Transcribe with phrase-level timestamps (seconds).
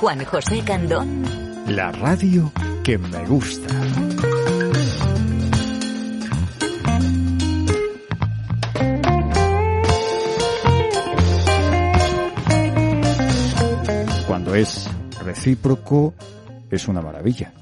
[0.00, 1.24] Juan José Candón.
[1.66, 2.52] La radio
[2.84, 3.66] que me gusta.
[14.28, 14.88] Cuando es
[15.24, 16.14] recíproco
[16.70, 17.52] es una maravilla.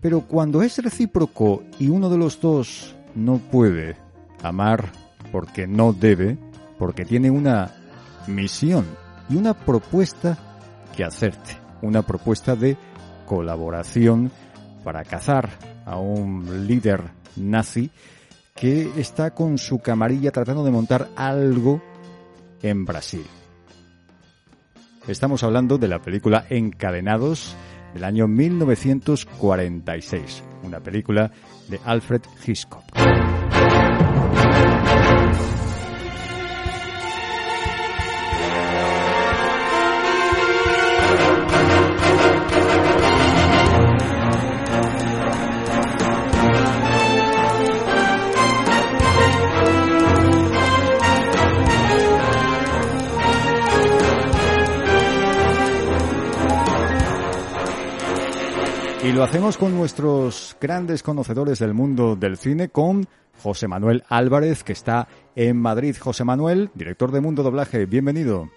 [0.00, 3.96] Pero cuando es recíproco y uno de los dos no puede
[4.42, 4.90] amar
[5.30, 6.38] porque no debe,
[6.78, 7.74] porque tiene una
[8.26, 8.86] misión
[9.28, 10.47] y una propuesta
[10.98, 12.76] que hacerte, una propuesta de
[13.24, 14.32] colaboración
[14.82, 15.48] para cazar
[15.86, 17.04] a un líder
[17.36, 17.92] nazi
[18.56, 21.80] que está con su camarilla tratando de montar algo
[22.62, 23.24] en Brasil.
[25.06, 27.54] Estamos hablando de la película Encadenados
[27.94, 31.30] del año 1946, una película
[31.68, 32.82] de Alfred Hitchcock.
[59.04, 63.06] Y lo hacemos con nuestros grandes conocedores del mundo del cine, con
[63.40, 65.06] José Manuel Álvarez, que está
[65.36, 65.94] en Madrid.
[65.98, 68.50] José Manuel, director de Mundo Doblaje, bienvenido.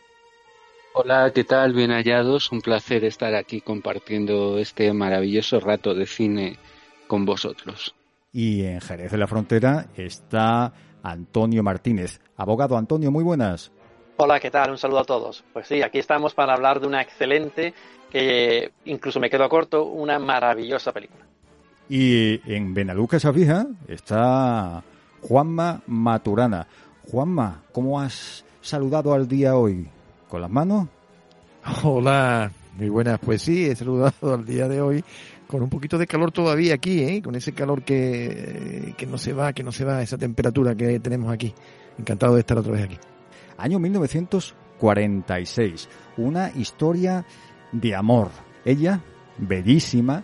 [0.95, 1.73] Hola, ¿qué tal?
[1.73, 2.51] Bien hallados.
[2.51, 6.57] Un placer estar aquí compartiendo este maravilloso rato de cine
[7.05, 7.93] con vosotros.
[8.33, 10.73] Y en Jerez de la Frontera está
[11.03, 12.19] Antonio Martínez.
[12.35, 13.71] Abogado Antonio, muy buenas.
[14.17, 14.71] Hola, ¿qué tal?
[14.71, 15.43] Un saludo a todos.
[15.53, 17.73] Pues sí, aquí estamos para hablar de una excelente,
[18.11, 21.25] que incluso me quedo corto, una maravillosa película.
[21.89, 24.83] Y en Benaluca Savija está
[25.21, 26.67] Juanma Maturana.
[27.09, 29.87] Juanma, ¿cómo has saludado al día hoy?
[30.29, 30.87] ¿Con las manos?
[31.83, 33.19] Hola, muy buenas.
[33.19, 35.03] Pues sí, he saludado al día de hoy
[35.47, 37.21] con un poquito de calor todavía aquí, ¿eh?
[37.21, 40.99] con ese calor que, que no se va, que no se va, esa temperatura que
[41.01, 41.53] tenemos aquí.
[41.97, 42.97] Encantado de estar otra vez aquí.
[43.61, 45.87] Año 1946.
[46.17, 47.25] Una historia
[47.71, 48.31] de amor.
[48.65, 48.99] Ella,
[49.37, 50.23] bellísima,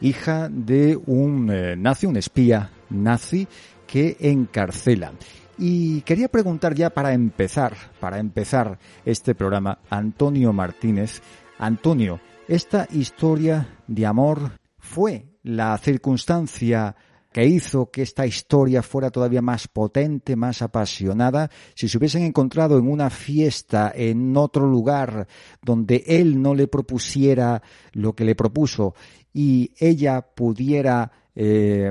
[0.00, 3.48] hija de un eh, nazi, un espía nazi
[3.88, 5.14] que encarcela.
[5.58, 11.22] Y quería preguntar ya para empezar, para empezar este programa, Antonio Martínez.
[11.58, 16.94] Antonio, esta historia de amor fue la circunstancia
[17.36, 22.78] que hizo que esta historia fuera todavía más potente, más apasionada, si se hubiesen encontrado
[22.78, 25.28] en una fiesta en otro lugar
[25.60, 28.94] donde él no le propusiera lo que le propuso
[29.34, 31.90] y ella pudiera eh,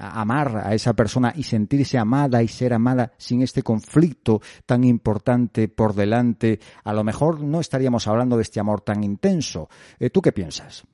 [0.00, 5.68] amar a esa persona y sentirse amada y ser amada sin este conflicto tan importante
[5.68, 9.68] por delante, a lo mejor no estaríamos hablando de este amor tan intenso.
[9.98, 10.84] Eh, ¿Tú qué piensas?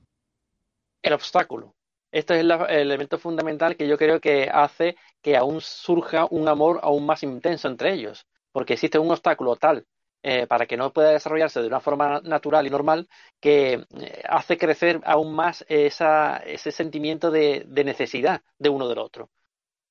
[1.01, 1.73] El obstáculo.
[2.13, 6.47] Este es el, el elemento fundamental que yo creo que hace que aún surja un
[6.47, 9.85] amor aún más intenso entre ellos, porque existe un obstáculo tal
[10.21, 13.09] eh, para que no pueda desarrollarse de una forma natural y normal
[13.41, 19.31] que eh, hace crecer aún más ese sentimiento de, necesidad de uno del otro.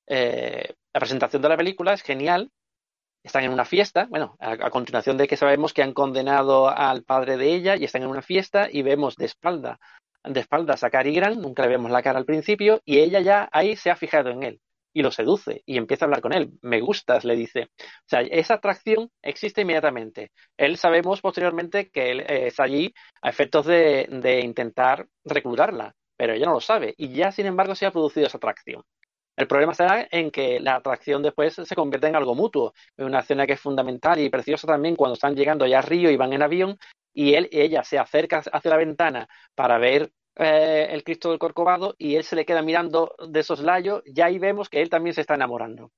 [0.06, 2.50] Eh, la presentación de la película es genial.
[3.22, 7.36] Están en una fiesta, bueno, a, continuación de que sabemos que han condenado al padre
[7.36, 9.80] de ella y están en una fiesta y vemos de espalda,
[10.24, 13.48] de espaldas a Cary Grant, nunca le vemos la cara al principio y ella ya
[13.52, 14.60] ahí se ha fijado en él
[14.94, 16.52] y lo seduce y empieza a hablar con él.
[16.60, 17.70] Me gustas, le dice.
[17.78, 20.32] O sea, esa atracción existe inmediatamente.
[20.56, 22.92] Él sabemos posteriormente que él está allí
[23.22, 27.74] a efectos de, de, intentar reclutarla, pero ella no lo sabe y ya, sin embargo,
[27.74, 28.82] se ha producido esa atracción.
[29.34, 33.20] El problema será en que la atracción después se convierte en algo mutuo, en una
[33.20, 36.34] escena que es fundamental y preciosa también cuando están llegando ya a Río y van
[36.34, 36.78] en avión
[37.12, 41.94] y él, ella se acerca hacia la ventana para ver eh, el Cristo del Corcovado
[41.98, 45.20] y él se le queda mirando de soslayo, ya ahí vemos que él también se
[45.20, 45.92] está enamorando.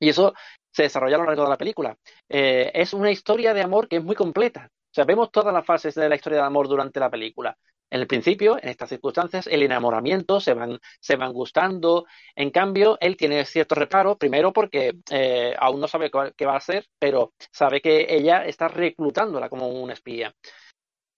[0.00, 0.34] Y eso
[0.72, 1.96] se desarrolla a lo largo de la película.
[2.28, 4.70] Eh, es una historia de amor que es muy completa.
[4.72, 7.56] O sea, vemos todas las fases de la historia de amor durante la película.
[7.90, 12.06] En el principio, en estas circunstancias, el enamoramiento se van, se van gustando.
[12.36, 16.58] En cambio, él tiene cierto reparo, primero porque eh, aún no sabe qué va a
[16.58, 20.34] hacer, pero sabe que ella está reclutándola como una espía.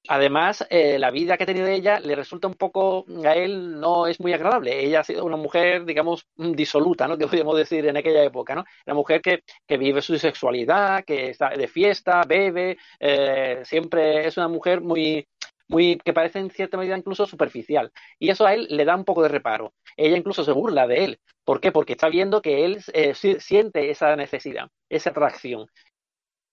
[0.08, 4.08] Además, eh, la vida que ha tenido ella le resulta un poco, a él no
[4.08, 4.84] es muy agradable.
[4.84, 7.16] Ella ha sido una mujer, digamos, disoluta, ¿no?
[7.18, 8.64] Que podríamos decir en aquella época, ¿no?
[8.86, 14.36] Una mujer que, que vive su sexualidad, que está de fiesta, bebe, eh, siempre es
[14.36, 15.28] una mujer muy,
[15.68, 17.92] muy, que parece en cierta medida incluso superficial.
[18.18, 19.74] Y eso a él le da un poco de reparo.
[19.96, 21.20] Ella incluso se burla de él.
[21.44, 21.72] ¿Por qué?
[21.72, 25.66] Porque está viendo que él eh, siente esa necesidad, esa atracción.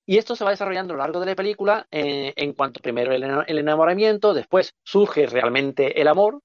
[0.09, 3.13] Y esto se va desarrollando a lo largo de la película eh, en cuanto primero
[3.13, 3.23] el,
[3.59, 6.41] enamoramiento, después surge realmente el amor,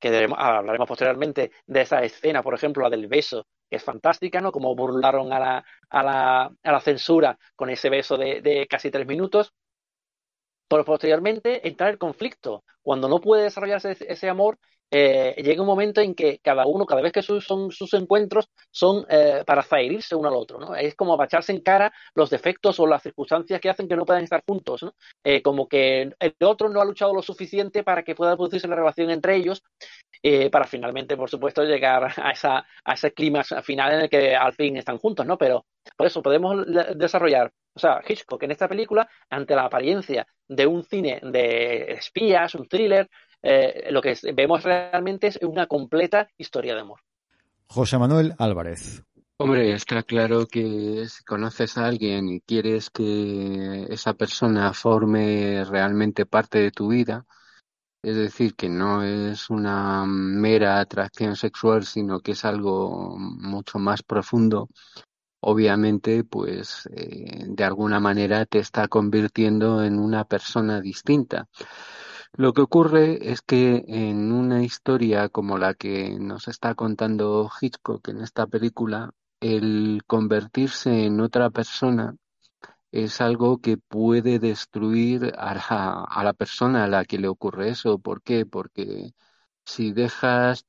[0.00, 4.50] que hablaremos posteriormente de esa escena, por ejemplo, la del beso, que es fantástica, ¿no?
[4.50, 8.90] Como burlaron a la, a la, a la censura con ese beso de, de casi
[8.90, 9.54] tres minutos.
[10.70, 12.64] Pero posteriormente entra el conflicto.
[12.80, 14.58] Cuando no puede desarrollarse ese amor,
[14.92, 19.04] eh, llega un momento en que cada uno, cada vez que son sus encuentros, son
[19.08, 20.74] eh, para zaherirse uno al otro.
[20.76, 24.24] Es como echarse en cara los defectos o las circunstancias que hacen que no puedan
[24.24, 24.94] estar juntos, ¿no?
[25.24, 28.76] Eh, como que el otro no ha luchado lo suficiente para que pueda producirse la
[28.76, 29.62] relación entre ellos,
[30.50, 34.52] para finalmente, por supuesto, llegar a, esa, a ese clima final en el que al
[34.52, 35.38] fin están juntos, ¿no?
[35.38, 40.66] Pero por eso podemos desarrollar, o sea, Hitchcock en esta película, ante la apariencia de
[40.66, 43.08] un cine de espías, un thriller,
[43.42, 47.00] eh, lo que vemos realmente es una completa historia de amor.
[47.66, 49.02] José Manuel Álvarez.
[49.38, 56.26] Hombre, está claro que si conoces a alguien y quieres que esa persona forme realmente
[56.26, 57.24] parte de tu vida,
[58.02, 64.02] es decir, que no es una mera atracción sexual, sino que es algo mucho más
[64.02, 64.68] profundo,
[65.40, 71.48] obviamente, pues eh, de alguna manera te está convirtiendo en una persona distinta.
[72.32, 78.08] Lo que ocurre es que en una historia como la que nos está contando Hitchcock
[78.08, 79.10] en esta película,
[79.40, 82.14] el convertirse en otra persona
[82.92, 85.54] es algo que puede destruir a
[86.24, 87.98] la, persona a la que le ocurre eso.
[87.98, 88.46] ¿Por qué?
[88.46, 89.12] Porque
[89.64, 90.66] si dejas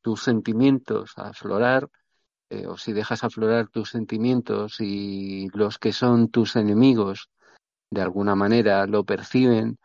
[0.00, 1.88] tus sentimientos aflorar,
[2.50, 7.30] eh, o si dejas aflorar tus sentimientos y los que son tus enemigos
[7.90, 9.78] de alguna manera lo perciben,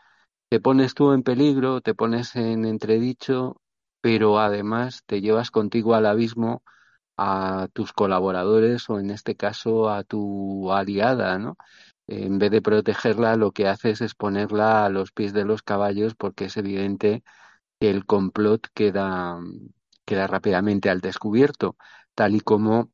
[0.50, 3.62] te pones tú en peligro, te pones en entredicho,
[4.02, 6.64] pero además te llevas contigo al abismo
[7.18, 11.58] a tus colaboradores o en este caso a tu aliada, ¿no?
[12.08, 16.16] En vez de protegerla, lo que haces es ponerla a los pies de los caballos
[16.16, 17.24] porque es evidente
[17.80, 19.40] que el complot queda,
[20.06, 21.76] queda rápidamente al descubierto,
[22.16, 22.92] tal y como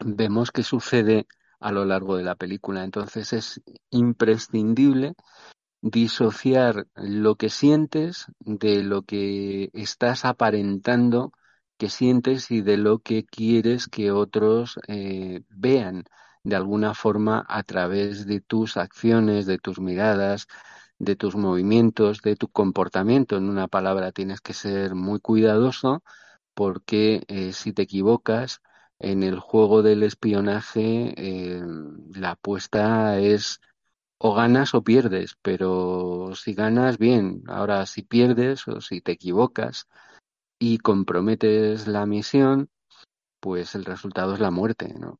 [0.00, 1.26] vemos que sucede
[1.60, 2.84] a lo largo de la película.
[2.84, 5.14] Entonces es imprescindible
[5.82, 11.32] disociar lo que sientes de lo que estás aparentando
[11.76, 16.04] que sientes y de lo que quieres que otros eh, vean
[16.44, 20.46] de alguna forma a través de tus acciones, de tus miradas,
[20.98, 23.36] de tus movimientos, de tu comportamiento.
[23.36, 26.02] En una palabra tienes que ser muy cuidadoso
[26.54, 28.60] porque eh, si te equivocas
[28.98, 31.62] en el juego del espionaje, eh,
[32.14, 33.60] la apuesta es
[34.18, 37.42] o ganas o pierdes, pero si ganas, bien.
[37.48, 39.86] Ahora, si pierdes o si te equivocas
[40.58, 42.68] y comprometes la misión,
[43.40, 45.18] pues el resultado es la muerte, ¿no?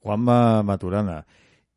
[0.00, 1.26] Juanma Maturana,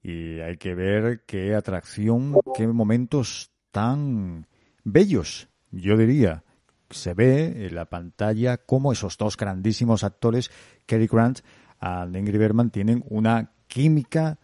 [0.01, 4.47] y hay que ver qué atracción, qué momentos tan
[4.83, 6.43] bellos, yo diría.
[6.89, 10.49] Se ve en la pantalla cómo esos dos grandísimos actores,
[10.85, 11.39] Cary Grant
[11.81, 14.39] y Ingrid Bergman, tienen una química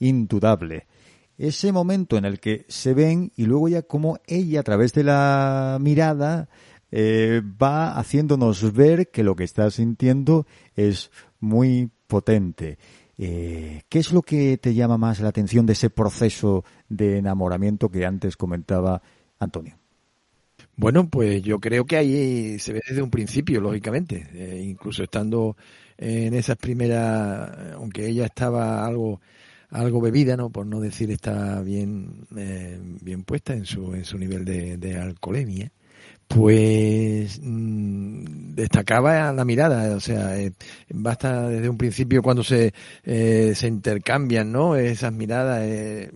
[0.00, 0.86] indudable.
[1.36, 5.04] Ese momento en el que se ven y luego ya como ella a través de
[5.04, 6.48] la mirada
[6.90, 12.78] eh, va haciéndonos ver que lo que está sintiendo es muy potente.
[13.18, 17.90] Eh, ¿Qué es lo que te llama más la atención de ese proceso de enamoramiento
[17.90, 19.02] que antes comentaba
[19.38, 19.76] Antonio?
[20.76, 25.56] Bueno, pues yo creo que ahí se ve desde un principio, lógicamente, eh, incluso estando
[25.96, 29.20] en esas primeras, aunque ella estaba algo
[29.70, 30.48] algo bebida, ¿no?
[30.48, 35.70] Por no decir está bien, bien puesta en su, en su nivel de, de alcoholemia
[36.28, 40.52] pues mm, destacaba la mirada, o sea, eh,
[40.90, 44.76] basta desde un principio cuando se, eh, se intercambian, ¿no?
[44.76, 46.10] Esas miradas, eh,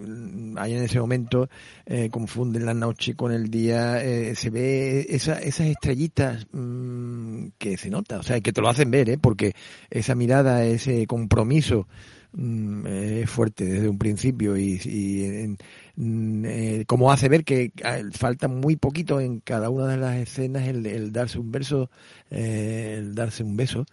[0.56, 1.48] ahí en ese momento
[1.86, 7.78] eh, confunden la noche con el día, eh, se ve esa, esas estrellitas mm, que
[7.78, 9.18] se nota, o sea, que te lo hacen ver, ¿eh?
[9.18, 9.54] Porque
[9.90, 11.88] esa mirada, ese compromiso
[12.32, 15.56] mm, es fuerte desde un principio y, y mm,
[15.96, 20.66] eh, como hace ver que ah, falta muy poquito en cada una de las escenas
[20.68, 21.90] el, darse un verso,
[22.30, 23.86] eh, el darse un beso.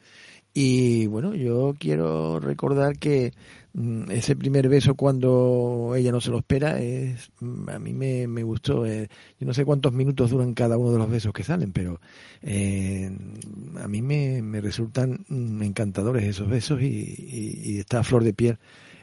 [0.53, 3.33] Y bueno, yo quiero recordar que
[3.73, 8.27] Mm, ese primer beso cuando ella no se lo espera es mm, a mí me,
[8.27, 9.07] me gustó eh,
[9.39, 12.01] yo no sé cuántos minutos duran cada uno de los besos que salen pero
[12.41, 13.11] eh,
[13.79, 16.87] a mí me, me, resultan mm, encantadores esos besos y,
[17.63, 18.57] y, está flor de piel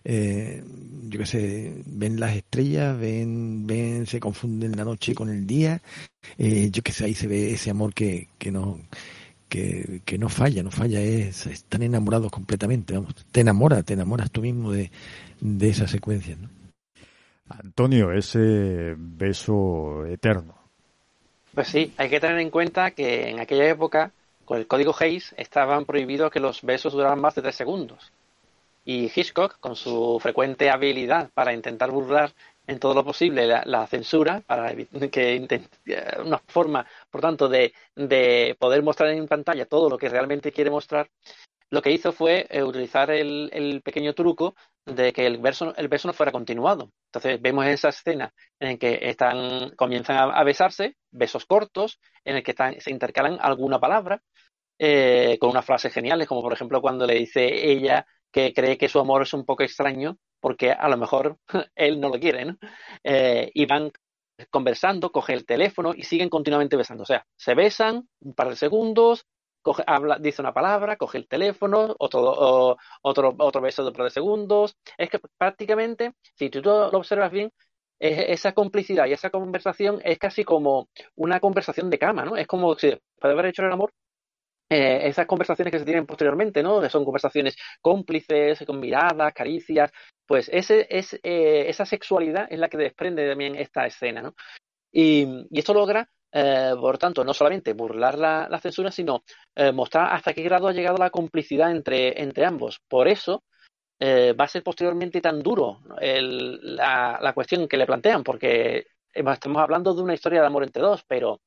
[0.09, 0.63] eh,
[1.09, 5.83] yo qué sé ven las estrellas ven ven se confunden la noche con el día
[6.39, 8.79] eh, yo qué sé ahí se ve ese amor que, que no
[9.49, 14.31] que, que no falla, no falla, es, están enamorados completamente, vamos, te enamoras, te enamoras
[14.31, 14.91] tú mismo de,
[15.41, 16.49] de esa secuencia, ¿no?
[17.49, 20.57] Antonio, ese beso eterno.
[21.55, 24.11] Pues sí, hay que tener en cuenta que en aquella época,
[24.45, 28.13] con el código Hayes, estaban prohibidos que los besos duraran más de tres segundos.
[28.89, 32.33] Y Hitchcock, con su frecuente habilidad para intentar burlar
[32.69, 34.73] en todo lo posible la, censura para
[35.11, 40.09] que eh, una forma, por tanto, de, de, poder mostrar en pantalla todo lo que
[40.09, 41.11] realmente quiere mostrar,
[41.69, 45.89] lo que hizo fue eh, utilizar el, el, pequeño truco de que el verso, el
[45.89, 46.93] verso no fuera continuado.
[47.07, 52.53] Entonces vemos esa escena en que están, comienzan a, besarse, besos cortos, en el que
[52.53, 54.23] están, se intercalan alguna palabra,
[54.79, 58.91] eh, con unas frases geniales, como por ejemplo cuando le dice ella que cree que
[58.91, 61.39] su amor es un poco extraño porque a lo mejor
[61.75, 62.59] él no lo quiere, ¿no?
[63.03, 63.91] Eh, y van
[64.51, 67.05] conversando, coge el teléfono y siguen continuamente besando.
[67.05, 69.25] O sea, se besan un par de segundos,
[70.21, 74.77] dice una palabra, coge el teléfono, otro, otro, beso de un par de segundos.
[74.99, 77.51] Es que prácticamente, si tú lo observas bien,
[77.99, 82.37] esa complicidad y esa conversación es casi como una conversación de cama, ¿no?
[82.37, 83.95] Es como si puede haber hecho el amor
[84.69, 86.81] eh, esas conversaciones que se tienen posteriormente, ¿no?
[86.81, 89.93] Que son conversaciones cómplices, con miradas, caricias,
[90.27, 94.35] pues ese, es, eh, esa sexualidad es la que desprende también esta escena, ¿no?
[94.93, 99.23] Y, esto logra, eh, por tanto, no solamente burlar la, censura, sino
[99.73, 102.81] mostrar hasta qué grado ha llegado la complicidad entre, ambos.
[102.89, 103.45] Por eso
[104.03, 109.95] va a ser posteriormente tan duro la, la cuestión que le plantean, porque estamos hablando
[109.95, 111.41] de una historia de amor entre dos, pero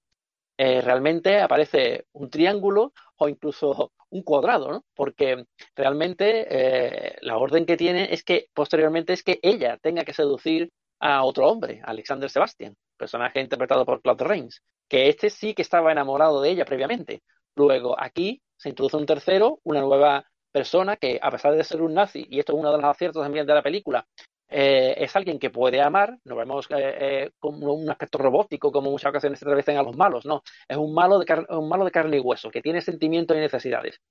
[0.58, 4.86] realmente aparece un triángulo o incluso un cuadrado, ¿no?
[4.96, 5.46] Porque
[5.76, 10.72] realmente eh, la orden que tiene es que posteriormente es que ella tenga que seducir
[11.00, 15.92] a otro hombre, Alexander Sebastian, personaje interpretado por Claude Rains, que este sí que estaba
[15.92, 17.22] enamorado de ella previamente.
[17.56, 21.94] Luego aquí se introduce un tercero, una nueva persona que a pesar de ser un
[21.94, 24.08] nazi, y esto es uno de los aciertos también de la película,
[24.50, 28.90] eh, es alguien que puede amar, no vemos eh, eh, como un aspecto robótico como
[28.90, 31.92] muchas ocasiones se atraviesan a los malos, no, es un malo, de un malo de
[31.92, 34.02] carne y hueso, que tiene sentimientos y necesidades.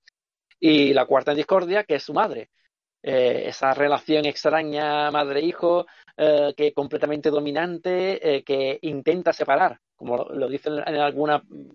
[0.60, 2.50] Y la cuarta discordia, que es su madre,
[3.00, 10.68] esa relación extraña madre-hijo, eh, que completamente dominante, que intenta separar, como lo, lo dice
[10.68, 11.30] en, en algún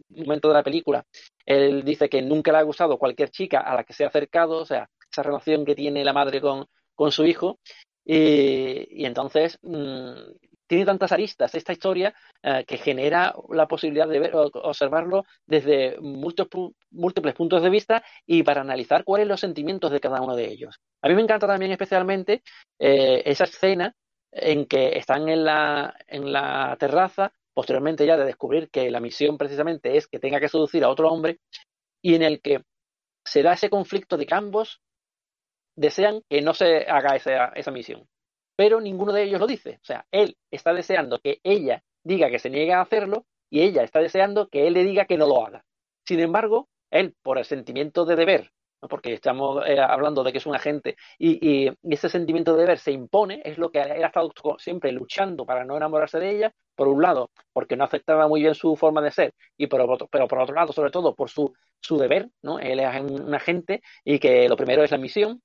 [0.09, 1.05] momento de la película.
[1.45, 4.57] Él dice que nunca le ha gustado cualquier chica a la que se ha acercado,
[4.57, 6.65] o sea, esa relación que tiene la madre con,
[6.95, 7.59] con su hijo,
[8.05, 10.13] y, y entonces mmm,
[10.67, 16.71] tiene tantas aristas esta historia eh, que genera la posibilidad de ver, observarlo desde múltiples,
[16.91, 20.49] múltiples puntos de vista y para analizar cuáles son los sentimientos de cada uno de
[20.49, 20.79] ellos.
[21.01, 22.43] A mí me encanta también especialmente
[22.79, 23.93] eh, esa escena
[24.31, 29.37] en que están en la, en la terraza, posteriormente ya de descubrir que la misión
[29.37, 31.39] precisamente es que tenga que seducir a otro hombre,
[32.01, 32.63] y en el que
[33.23, 34.81] se da ese conflicto de ambos
[35.75, 38.07] desean que no se haga esa, esa misión.
[38.55, 39.79] Pero ninguno de ellos lo dice.
[39.81, 43.83] O sea, él está deseando que ella diga que se niega a hacerlo y ella
[43.83, 45.63] está deseando que él le diga que no lo haga.
[46.05, 48.51] Sin embargo, él, por el sentimiento de deber,
[48.89, 52.91] porque estamos eh, hablando de que es un agente, y, ese sentimiento de deber se
[52.91, 56.87] impone, es lo que él ha estado siempre luchando para no enamorarse de ella, por
[56.87, 60.27] un lado, porque no aceptaba muy bien su forma de ser, y por otro, pero
[60.27, 62.59] por otro lado, sobre todo, por su, su deber, ¿no?
[62.59, 65.41] Él es un agente y que lo primero es la misión,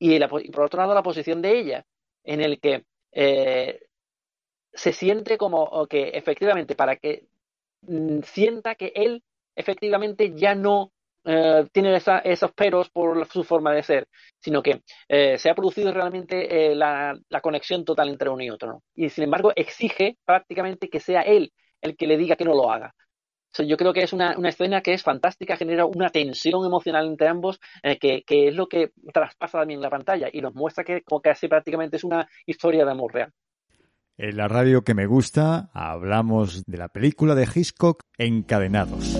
[0.00, 1.86] y, la, por otro lado la posición de ella,
[2.24, 3.80] en el que eh,
[4.72, 7.26] se siente como que efectivamente para que
[7.82, 9.22] mm, sienta que él
[9.54, 10.92] efectivamente ya no
[11.24, 14.08] eh, tiene esa, esos peros por su forma de ser,
[14.40, 18.82] sino que eh, se ha producido realmente la, conexión total entre uno y otro.
[18.94, 21.52] Y sin embargo exige prácticamente que sea él
[21.82, 22.94] el que le diga que no lo haga.
[23.58, 27.28] Yo creo que es una, una, escena que es fantástica, genera una tensión emocional entre
[27.28, 31.02] ambos, eh, que, que, es lo que traspasa también la pantalla y nos muestra que
[31.02, 33.32] como casi prácticamente es una historia de amor real.
[34.16, 39.16] En la radio que me gusta hablamos de la película de Hitchcock Encadenados.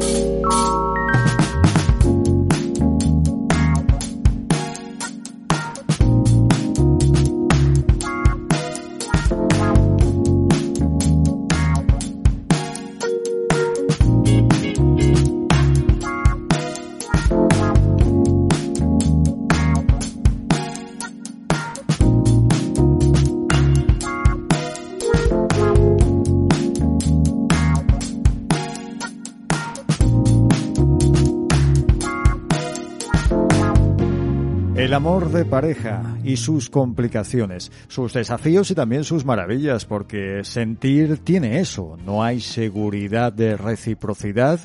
[34.90, 41.18] El amor de pareja y sus complicaciones, sus desafíos y también sus maravillas, porque sentir
[41.18, 44.58] tiene eso, no hay seguridad de reciprocidad,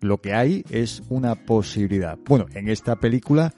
[0.00, 2.16] lo que hay es una posibilidad.
[2.28, 3.54] Bueno, en esta película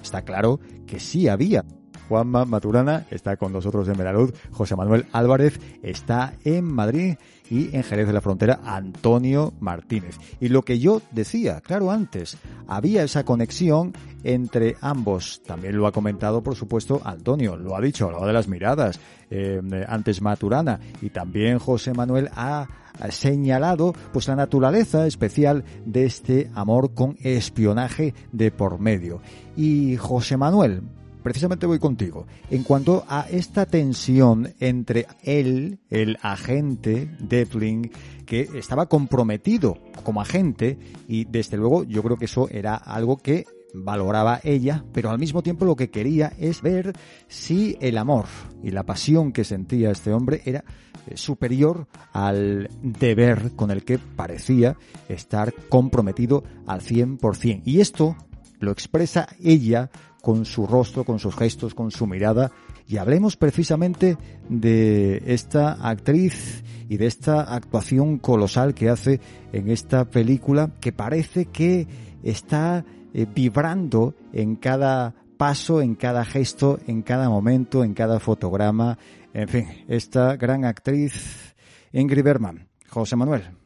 [0.00, 1.64] está claro que sí había.
[2.08, 7.16] Juanma Maturana está con nosotros en Medalud, José Manuel Álvarez está en Madrid
[7.50, 10.16] y en Jerez de la Frontera Antonio Martínez.
[10.40, 12.36] Y lo que yo decía, claro, antes,
[12.66, 15.42] había esa conexión entre ambos.
[15.46, 18.98] También lo ha comentado, por supuesto, Antonio, lo ha dicho, hablado de las miradas,
[19.30, 22.66] eh, antes Maturana, y también José Manuel ha
[23.10, 29.20] señalado pues la naturaleza especial de este amor con espionaje de por medio.
[29.56, 30.82] Y José Manuel,
[31.24, 32.26] precisamente voy contigo.
[32.50, 37.90] En cuanto a esta tensión entre él, el agente Devlin,
[38.26, 40.78] que estaba comprometido como agente,
[41.08, 45.42] y desde luego yo creo que eso era algo que valoraba ella, pero al mismo
[45.42, 46.92] tiempo lo que quería es ver
[47.26, 48.26] si el amor
[48.62, 50.62] y la pasión que sentía este hombre era
[51.06, 54.76] eh, superior al deber con el que parecía
[55.08, 57.62] estar comprometido al 100%.
[57.64, 58.14] Y esto
[58.60, 59.90] lo expresa ella
[60.24, 62.50] con su rostro, con sus gestos, con su mirada.
[62.88, 64.16] Y hablemos precisamente
[64.48, 69.20] de esta actriz y de esta actuación colosal que hace
[69.52, 71.86] en esta película que parece que
[72.22, 78.96] está eh, vibrando en cada paso, en cada gesto, en cada momento, en cada fotograma.
[79.34, 81.54] En fin, esta gran actriz
[81.92, 82.66] Ingrid Berman.
[82.88, 83.63] José Manuel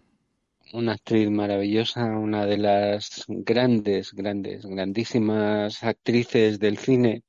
[0.72, 7.22] una actriz maravillosa, una de las grandes, grandes, grandísimas actrices del cine.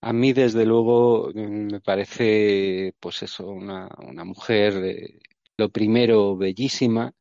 [0.00, 5.18] A mí, desde luego, me parece, pues eso, una, una mujer, eh,
[5.56, 7.12] lo primero, bellísima,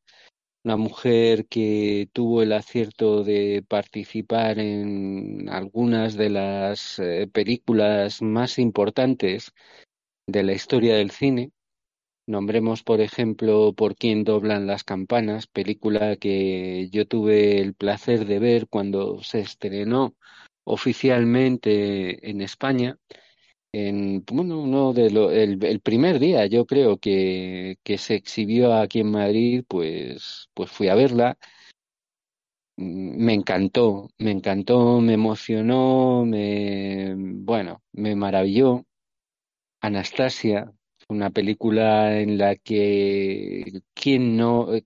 [0.64, 8.60] una mujer que tuvo el acierto de participar en algunas de las eh, películas más
[8.60, 9.52] importantes
[10.28, 11.52] de la historia del cine
[12.26, 18.40] Nombremos, por ejemplo, Por quién doblan las campanas, película que yo tuve el placer de
[18.40, 20.16] ver cuando se estrenó
[20.64, 22.98] oficialmente en España.
[23.74, 29.12] En, bueno, uno de el, primer día, yo creo que, que se exhibió aquí en
[29.12, 31.38] Madrid, pues, pues fui a verla.
[32.78, 38.86] Me encantó, me encantó, me emocionó, me, bueno, me maravilló.
[39.82, 40.72] Anastasia,
[41.14, 44.86] una película en la que quien no, eh,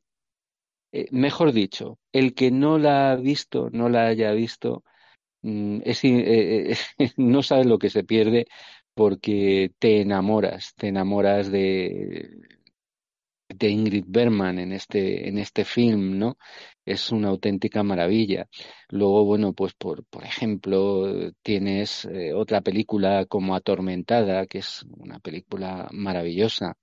[0.92, 4.84] eh, mejor dicho, el que no la ha visto, no la haya visto,
[5.44, 6.76] mm, es, eh,
[7.18, 8.48] no sabe lo que se pierde
[8.96, 12.57] porque te enamoras, te enamoras de,
[13.49, 16.38] de Ingrid Berman en este, en este film, ¿no?
[16.86, 18.47] Es una auténtica maravilla.
[18.89, 25.19] Luego, bueno, pues por, por ejemplo, tienes eh, otra película como Atormentada, que es una
[25.19, 26.77] película maravillosa.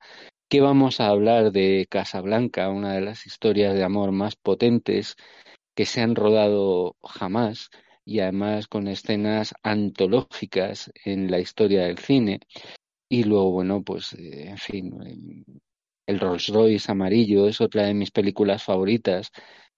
[0.49, 5.17] ¿Qué vamos a hablar de Casablanca, una de las historias de amor más potentes
[5.75, 7.71] que se han rodado jamás
[8.05, 12.41] y además con escenas antológicas en la historia del cine?
[13.09, 14.93] Y luego, bueno, pues, eh, en fin,
[16.07, 19.31] el Rolls Royce amarillo es otra de mis películas favoritas.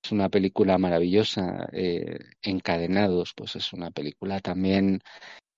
[0.03, 1.69] Es una película maravillosa.
[1.73, 5.01] Eh, Encadenados, pues es una película también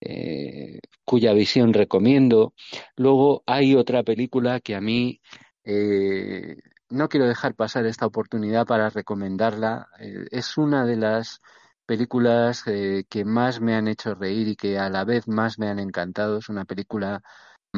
[0.00, 2.54] eh, cuya visión recomiendo.
[2.96, 5.20] Luego hay otra película que a mí
[5.64, 6.57] eh,
[6.90, 9.88] no quiero dejar pasar esta oportunidad para recomendarla.
[10.31, 11.40] es una de las
[11.87, 15.78] películas que más me han hecho reír y que a la vez más me han
[15.78, 16.38] encantado.
[16.38, 17.22] Es una película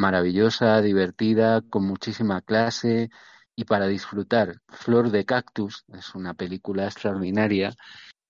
[0.00, 3.10] maravillosa, divertida, con muchísima clase
[3.54, 4.56] y para disfrutar.
[4.68, 7.74] Flor de Cactus es una película extraordinaria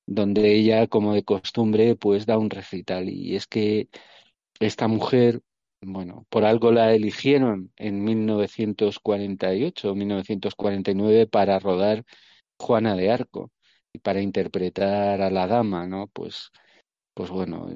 [0.07, 3.09] donde ella, como de costumbre, pues da un recital.
[3.09, 3.89] Y es que
[4.61, 5.43] esta mujer,
[5.83, 12.05] bueno, por algo la eligieron en 1948 o 1949 para rodar
[12.59, 13.53] Juana de Arco
[13.93, 16.09] y para interpretar a la dama, ¿no?
[16.09, 16.51] Pues,
[17.15, 17.69] pues bueno,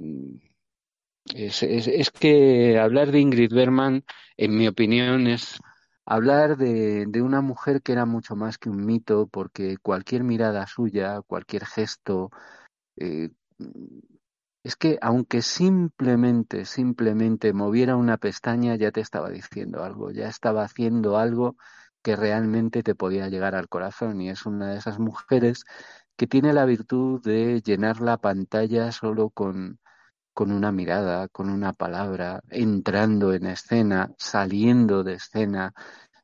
[1.32, 4.04] es, que hablar de Ingrid Berman,
[4.36, 5.58] en mi opinión, es
[6.04, 10.66] hablar de, de, una mujer que era mucho más que un mito, porque cualquier mirada
[10.66, 12.30] suya, cualquier gesto,
[12.96, 13.30] eh,
[14.62, 20.64] es que aunque simplemente, simplemente moviera una pestaña, ya te estaba diciendo algo, ya estaba
[20.64, 21.56] haciendo algo
[22.02, 24.20] que realmente te podía llegar al corazón.
[24.20, 25.64] Y es una de esas mujeres
[26.16, 29.80] que tiene la virtud de llenar la pantalla solo con,
[30.34, 35.72] con una mirada, con una palabra, entrando en escena, saliendo de escena,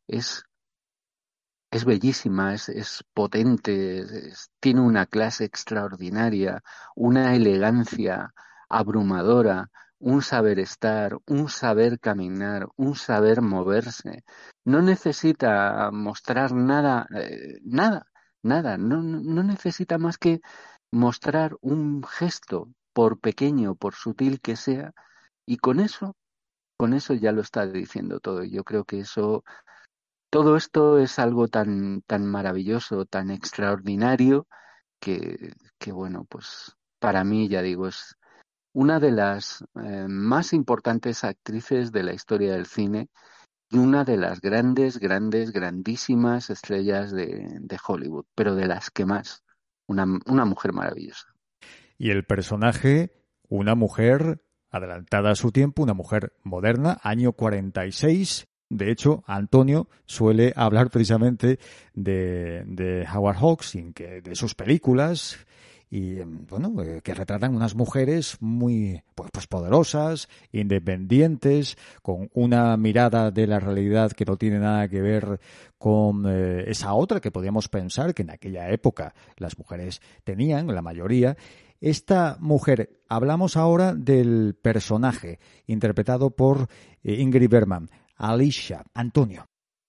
[0.09, 0.45] es,
[1.71, 4.05] es bellísima, es, es potente,
[4.61, 6.63] tiene una clase extraordinaria,
[6.97, 8.33] una elegancia
[8.69, 9.71] abrumadora,
[10.01, 14.25] un saber estar, un saber caminar, un saber moverse.
[14.65, 18.07] No necesita mostrar nada, eh, nada,
[18.43, 20.41] nada, no, no necesita más que
[20.91, 24.93] mostrar un gesto, por pequeño, por sutil que sea,
[25.47, 26.17] y con eso,
[26.77, 28.45] con eso ya lo está diciendo todo.
[28.45, 29.45] Yo creo que eso,
[30.31, 34.47] todo esto es algo tan, tan maravilloso, tan extraordinario,
[35.01, 38.17] que, que bueno, pues para mí, ya digo, es
[38.73, 43.09] una de las eh, más importantes actrices de la historia del cine
[43.71, 49.07] y una de las grandes, grandes, grandísimas estrellas de, de Hollywood, pero de las que
[49.07, 49.43] más,
[49.87, 51.30] una, una mujer maravillosa.
[52.01, 53.11] Y el personaje,
[53.51, 58.49] una mujer adelantada a su tiempo, una mujer moderna, año 46.
[58.71, 61.59] De hecho, Antonio suele hablar precisamente
[61.93, 65.45] de, de Howard Hawks, de sus películas,
[65.91, 73.33] y bueno eh, que retratan unas mujeres muy pues, pues, poderosas independientes con una mirada
[73.33, 75.41] de la realidad que no tiene nada que ver
[75.79, 80.81] con eh, esa otra que podíamos pensar que en aquella época las mujeres tenían la
[80.81, 81.37] mayoría
[81.81, 86.69] esta mujer, hablamos ahora del personaje interpretado por
[87.03, 89.47] eh, Ingrid Berman, Alicia, Antonio.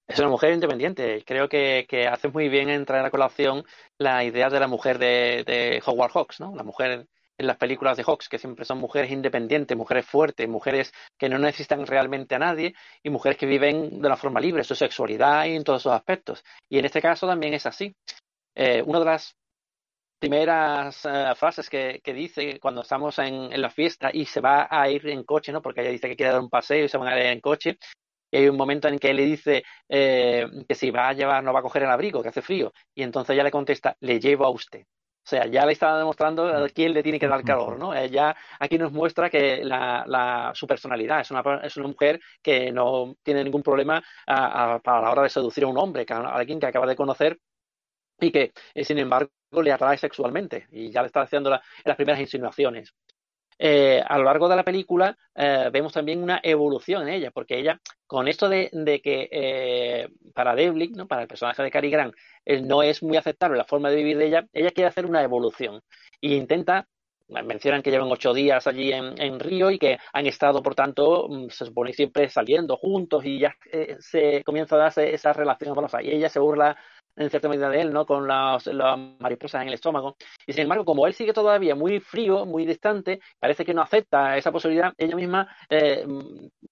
[0.08, 1.24] Es una mujer independiente.
[1.26, 3.64] Creo que, hace muy bien entrar a colación
[3.98, 6.54] la idea de la mujer de, Howard Hawks, ¿no?
[6.56, 10.94] La mujer en las películas de Hawks, que siempre son mujeres independientes, mujeres fuertes, mujeres
[11.18, 14.76] que no necesitan realmente a nadie y mujeres que viven de una forma libre, su
[14.76, 16.44] sexualidad y en todos esos aspectos.
[16.70, 17.96] Y en este caso también es así.
[18.54, 19.36] Eh, una de las
[20.22, 25.08] primeras eh, frases que, dice cuando estamos en, la fiesta y se va a ir
[25.10, 25.64] en coche, ¿no?
[25.64, 27.80] Porque ella dice que quiere dar un paseo y se van a ir en coche.
[28.32, 31.44] Y hay un momento en que él le dice eh, que si va a llevar,
[31.44, 32.72] no va a coger el abrigo, que hace frío.
[32.94, 34.82] Y entonces ella le contesta, le llevo a usted.
[34.84, 37.94] O sea, ya le está demostrando a quién le tiene que dar calor, ¿no?
[37.96, 43.16] Ella aquí nos muestra que la, su personalidad es una, es una mujer que no
[43.24, 46.68] tiene ningún problema a, a, la hora de seducir a un hombre, a alguien que
[46.68, 47.40] acaba de conocer
[48.22, 49.32] y que, eh, sin embargo,
[49.64, 52.94] le atrae sexualmente y ya le está haciendo las primeras insinuaciones.
[53.64, 57.60] Eh, a lo largo de la película eh, vemos también una evolución en ella, porque
[57.60, 58.70] ella, con esto de,
[59.04, 61.08] que para Devlin, ¿no?
[61.08, 62.16] para el personaje de Cary Grant,
[62.64, 65.82] no es muy aceptable la forma de vivir de ella, ella quiere hacer una evolución
[66.22, 66.88] e intenta
[67.44, 71.50] mencionan que llevan ocho días allí en, Río y que han estado, por tanto, mm,
[71.50, 73.56] se supone siempre saliendo juntos y ya
[74.00, 75.74] se comienza a darse esa relación.
[76.02, 76.78] Y ella se burla
[77.16, 78.06] en cierta medida de él, ¿no?
[78.06, 78.68] Con las,
[79.20, 80.16] mariposas en el estómago.
[80.46, 84.38] Y sin embargo, como él sigue todavía muy frío, muy distante, parece que no acepta
[84.38, 86.06] esa posibilidad, ella misma eh,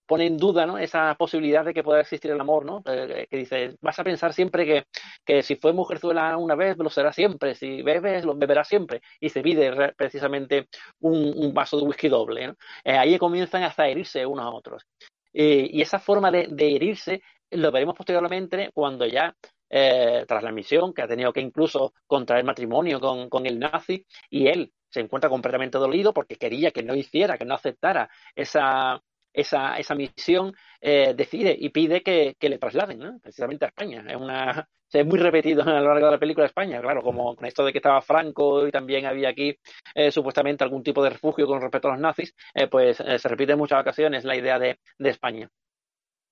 [0.05, 0.77] pone en duda, ¿no?
[0.77, 2.81] Esa posibilidad de que pueda existir el amor, ¿no?
[2.85, 4.85] Eh, que dice, vas a pensar siempre que,
[5.25, 9.01] que si fue mujerzuela una vez, lo será siempre, si bebes, lo beberá siempre.
[9.19, 10.67] Y se pide precisamente
[10.99, 14.85] un, vaso de whisky doble, eh, ahí comienzan hasta a herirse unos a otros.
[15.33, 17.21] y esa forma de, de herirse
[17.51, 19.35] lo veremos posteriormente cuando ya
[19.69, 24.05] eh, tras la misión, que ha tenido que incluso contraer matrimonio con, con, el nazi,
[24.29, 29.01] y él se encuentra completamente dolido porque quería que no hiciera, que no aceptara esa,
[29.33, 34.03] esa, esa misión, eh, decide y pide que, que le trasladen, precisamente a España.
[34.07, 37.45] Es una es muy repetido a lo largo de la película España, claro, como con
[37.45, 39.55] esto de que estaba Franco y también había aquí
[39.93, 42.33] eh, supuestamente algún tipo de refugio con respecto a los nazis,
[42.71, 45.47] pues se repite en muchas ocasiones la idea de, de España.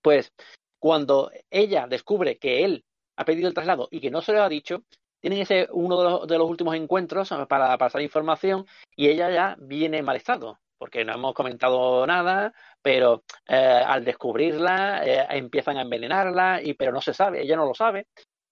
[0.01, 0.33] Pues
[0.79, 2.83] cuando ella descubre que él
[3.17, 4.83] ha pedido el traslado y que no se lo ha dicho,
[5.19, 10.05] tienen ese uno de los, últimos encuentros para pasar información y ella ya viene en
[10.05, 16.61] mal estado, porque no hemos comentado nada, pero eh, al descubrirla eh, empiezan a envenenarla,
[16.61, 18.07] y, pero no se sabe, ella no lo sabe,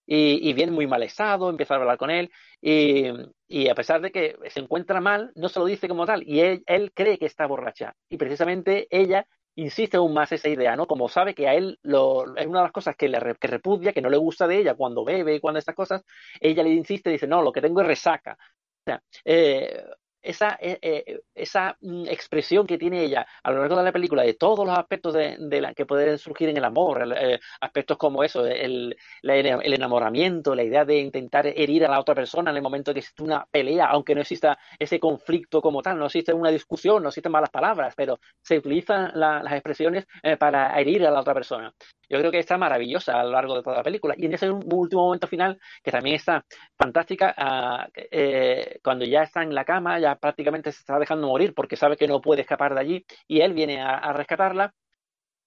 [0.07, 3.05] y, viene muy mal estado, empieza a hablar con él, y,
[3.47, 6.41] y, a pesar de que se encuentra mal, no se lo dice como tal, y
[6.41, 10.87] él, él cree que está borracha, y precisamente ella insiste aún más esa idea, ¿no?
[10.87, 13.93] Como sabe que a él lo, es una de las cosas que le que repudia,
[13.93, 16.03] que no le gusta de ella cuando bebe y cuando estas cosas,
[16.39, 18.37] ella le insiste dice, no, lo que tengo es resaca.
[18.39, 19.83] O sea, eh,
[20.25, 24.23] esa, eh, eh, esa mm, expresión que tiene ella a lo largo de la película
[24.23, 28.23] de todos los aspectos de, la, que pueden surgir en el amor, eh, aspectos como
[28.23, 32.63] eso, el, el, enamoramiento, la idea de intentar herir a la otra persona en el
[32.63, 36.49] momento que existe una pelea, aunque no exista ese conflicto como tal, no existe una
[36.49, 40.05] discusión, no existen malas palabras, pero se utilizan las expresiones
[40.39, 41.73] para herir a la otra persona.
[42.09, 44.15] Yo creo que está maravillosa a lo largo de toda la película.
[44.17, 46.45] Y en ese último momento final, que también está
[46.77, 51.53] fantástica, ah, eh, cuando ya está en la cama, ya prácticamente se está dejando morir
[51.53, 54.73] porque sabe que no puede escapar de allí y él viene a, rescatarla.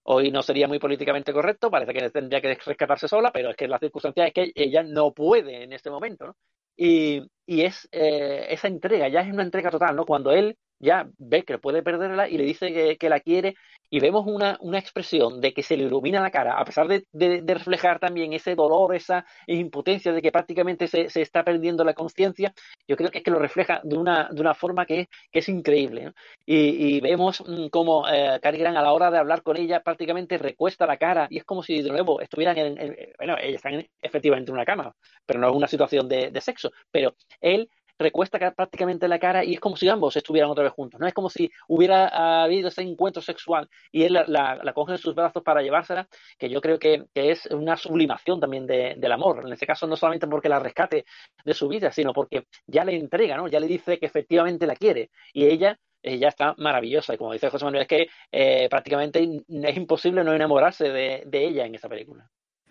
[0.05, 3.69] Hoy no sería muy políticamente correcto, parece que tendría que rescatarse sola, pero es que
[3.69, 6.27] la circunstancia es que ella no puede en este momento.
[6.29, 6.37] ¿no?
[6.77, 10.07] Y, y es eh, esa entrega, ya es una entrega total, ¿no?
[10.07, 11.09] Cuando él ya
[11.47, 13.55] que puede perderla y le dice que, la quiere
[13.91, 17.07] y vemos una, una, expresión de que se le ilumina la cara, a pesar de,
[17.13, 21.95] de, reflejar también ese dolor, esa impotencia de que prácticamente se, se está perdiendo la
[21.95, 22.53] conciencia,
[22.87, 25.49] yo creo que es que lo refleja de una, de una forma que, que es
[25.49, 26.13] increíble.
[26.45, 29.81] Y, y, vemos mm, como eh, Cary Grant a la hora de hablar con ella
[29.83, 33.87] prácticamente recuesta la cara y es como si de nuevo estuvieran en, bueno, ellos están
[34.03, 39.09] efectivamente en una cama, pero no es una situación de sexo, pero él recuesta prácticamente
[39.09, 41.07] la cara y es como si ambos estuvieran otra vez juntos, ¿no?
[41.07, 45.43] Es como si hubiera habido ese encuentro sexual y él la, coge en sus brazos
[45.43, 46.09] para llevársela,
[46.39, 49.43] que yo creo que, es una sublimación también del amor.
[49.45, 51.05] En este caso no solamente porque la rescate
[51.45, 53.49] de su vida, sino porque ya le entrega, ¿no?
[53.49, 57.15] Ya le dice que efectivamente la quiere y ella ella está maravillosa.
[57.15, 61.45] Y como dice José Manuel, es que eh, prácticamente es imposible no enamorarse de, de,
[61.45, 62.31] ella en esa película.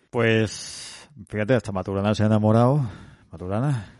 [0.10, 2.80] Pues fíjate, hasta Maturana se ha enamorado.
[3.30, 3.97] Maturana.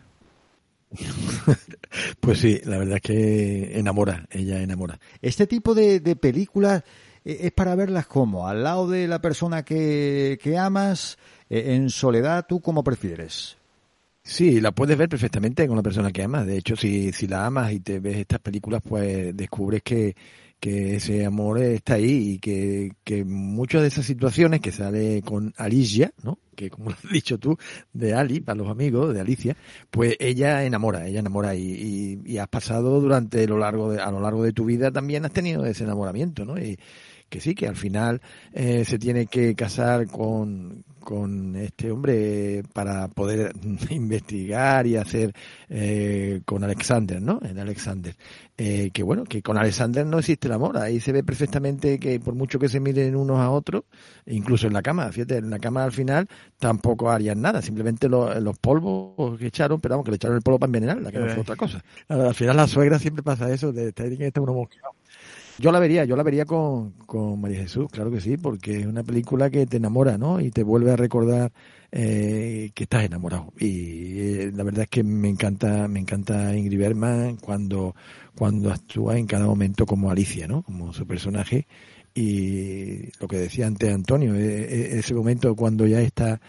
[2.20, 4.98] pues sí, la verdad es que enamora, ella enamora.
[5.20, 6.82] Este tipo de, películas
[7.24, 11.18] eh, es para verlas como, al lado de la persona que, que amas,
[11.50, 13.56] eh, en soledad, ¿tú cómo prefieres?
[14.22, 16.46] Sí, la puedes ver perfectamente con la persona que amas.
[16.46, 20.14] De hecho, si, si la amas y te ves estas películas, pues descubres que,
[20.60, 25.54] que ese amor está ahí y que, que muchas de esas situaciones que sale con
[25.56, 26.38] Alicia, ¿no?
[26.56, 27.56] Que como lo has dicho tú,
[27.92, 29.56] de Ali, para los amigos, de Alicia,
[29.90, 34.20] pues ella enamora, ella enamora y, y, has pasado durante lo largo de, a lo
[34.20, 36.58] largo de tu vida también has tenido ese enamoramiento, ¿no?
[36.58, 36.78] Y,
[37.28, 38.20] que sí, que al final
[38.52, 43.54] eh, se tiene que casar con, con este hombre para poder
[43.90, 45.32] investigar y hacer
[45.70, 47.40] eh, con Alexander, ¿no?
[47.42, 48.14] En Alexander.
[48.58, 50.76] Eh, que bueno, que con Alexander no existe el amor.
[50.76, 53.84] Ahí se ve perfectamente que por mucho que se miren unos a otros,
[54.26, 58.58] incluso en la cama, fíjate, en la cama al final tampoco harían nada, simplemente los
[58.58, 61.40] polvos que echaron, pero vamos, que le echaron el polvo para envenenarla, que no fue
[61.40, 61.82] otra cosa.
[62.08, 64.97] Al final la suegra siempre pasa eso, de estar en uno mosqueado.
[65.60, 68.86] Yo la vería, yo la vería con, con María Jesús, claro que sí, porque es
[68.86, 70.40] una película que te enamora, ¿no?
[70.40, 71.50] Y te vuelve a recordar
[71.90, 73.52] eh, que estás enamorado.
[73.58, 77.96] Y eh, la verdad es que me encanta, me encanta Ingrid Bergman cuando,
[78.36, 80.62] cuando actúa en cada momento como Alicia, ¿no?
[80.62, 81.66] Como su personaje.
[82.14, 86.40] Y lo que decía antes Antonio, eh, ese momento cuando ya está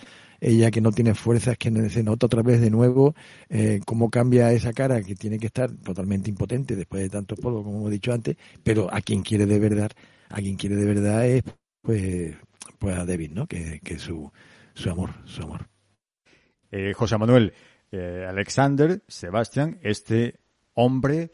[0.42, 3.16] ella que no tiene fuerzas, que se nota otra vez de nuevo
[3.50, 7.64] eh, cómo cambia esa cara que tiene que estar totalmente impotente después de tanto polvo,
[7.64, 9.92] como hemos dicho antes, pero a quien quiere de verdad,
[10.30, 11.44] a quien quiere de verdad es
[11.82, 12.36] pues,
[12.78, 13.48] pues a David, ¿no?
[13.48, 14.32] Que, que su,
[14.74, 15.68] su amor, su amor.
[16.72, 17.54] Eh, José Manuel,
[17.92, 20.40] eh, Alexander, Sebastián, este
[20.74, 21.32] hombre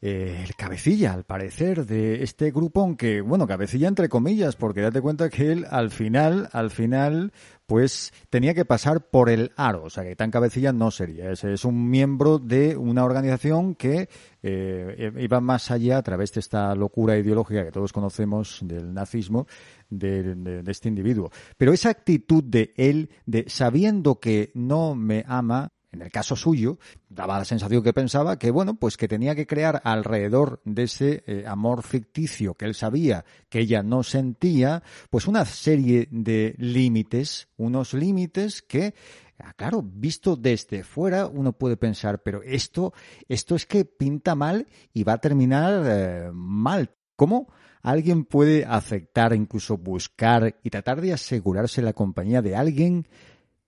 [0.00, 5.00] eh, el cabecilla, al parecer, de este grupo, aunque, bueno, cabecilla entre comillas, porque date
[5.00, 7.32] cuenta que él al final, al final,
[7.68, 11.30] pues tenía que pasar por el aro, o sea que tan cabecilla no sería.
[11.30, 14.08] Es, es un miembro de una organización que
[14.42, 19.46] eh, iba más allá a través de esta locura ideológica que todos conocemos del nazismo
[19.90, 21.30] de, de este individuo.
[21.58, 26.78] Pero esa actitud de él, de sabiendo que no me ama, en el caso suyo,
[27.08, 31.24] daba la sensación que pensaba que, bueno, pues que tenía que crear alrededor de ese
[31.26, 37.48] eh, amor ficticio que él sabía que ella no sentía, pues una serie de límites,
[37.56, 38.94] unos límites que,
[39.38, 42.92] ah, claro, visto desde fuera, uno puede pensar, pero esto,
[43.28, 46.90] esto es que pinta mal y va a terminar eh, mal.
[47.16, 47.48] ¿Cómo?
[47.82, 53.08] alguien puede aceptar, incluso buscar y tratar de asegurarse la compañía de alguien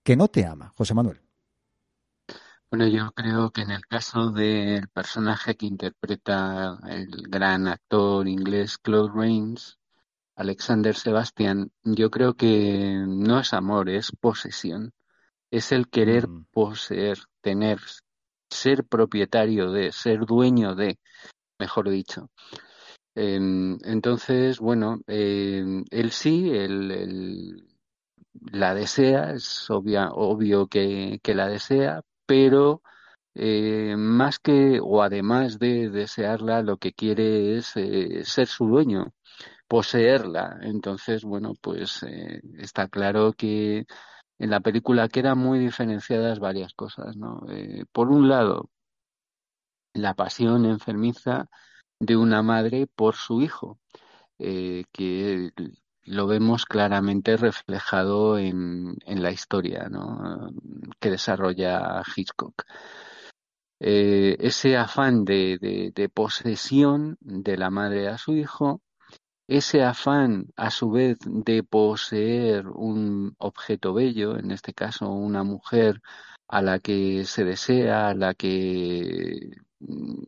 [0.03, 1.21] que no te ama, José Manuel.
[2.71, 8.77] Bueno, yo creo que en el caso del personaje que interpreta el gran actor inglés
[8.77, 9.77] Claude Rains,
[10.37, 14.93] Alexander Sebastian, yo creo que no es amor, es posesión.
[15.51, 16.45] Es el querer mm.
[16.51, 17.79] poseer, tener,
[18.49, 20.97] ser propietario de, ser dueño de,
[21.59, 22.31] mejor dicho.
[23.15, 27.67] Em, entonces, bueno, em, él sí, él,
[28.51, 32.01] la desea, es obvia, obvio que, que la desea,
[32.31, 32.81] pero
[33.35, 39.13] eh, más que o además de desearla, lo que quiere es eh, ser su dueño,
[39.67, 40.59] poseerla.
[40.61, 43.85] Entonces, bueno, pues eh, está claro que
[44.39, 47.41] en la película quedan muy diferenciadas varias cosas, ¿no?
[47.91, 48.69] por un lado,
[49.93, 51.47] la pasión enfermiza
[51.99, 53.79] de una madre por su hijo,
[54.37, 55.51] que
[56.11, 59.89] lo vemos claramente reflejado en, en la historia
[60.99, 62.63] que desarrolla Hitchcock.
[63.79, 68.81] Eh, ese afán de, de, de, posesión de la madre a su hijo,
[69.47, 76.01] ese afán a su vez de poseer un objeto bello, en este caso una mujer
[76.49, 80.23] a la que se desea, a la que mm,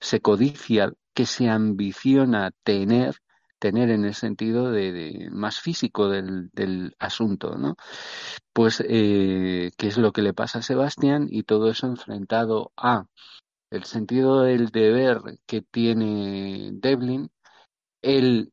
[0.00, 3.16] se codicia que se ambiciona tener,
[3.64, 6.50] tener en el sentido de, más físico del,
[6.98, 7.76] asunto, ¿no?
[8.52, 11.28] Pues, eh, ¿qué es lo que le pasa a Sebastián?
[11.30, 13.06] Y todo eso enfrentado a
[13.70, 17.30] el sentido del deber que tiene Devlin,
[18.02, 18.52] el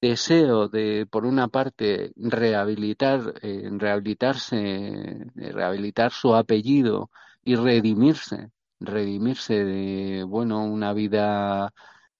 [0.00, 7.10] deseo de, por una parte, rehabilitar, eh, rehabilitarse, eh, rehabilitar su apellido
[7.44, 11.72] y redimirse, redimirse de, bueno, una vida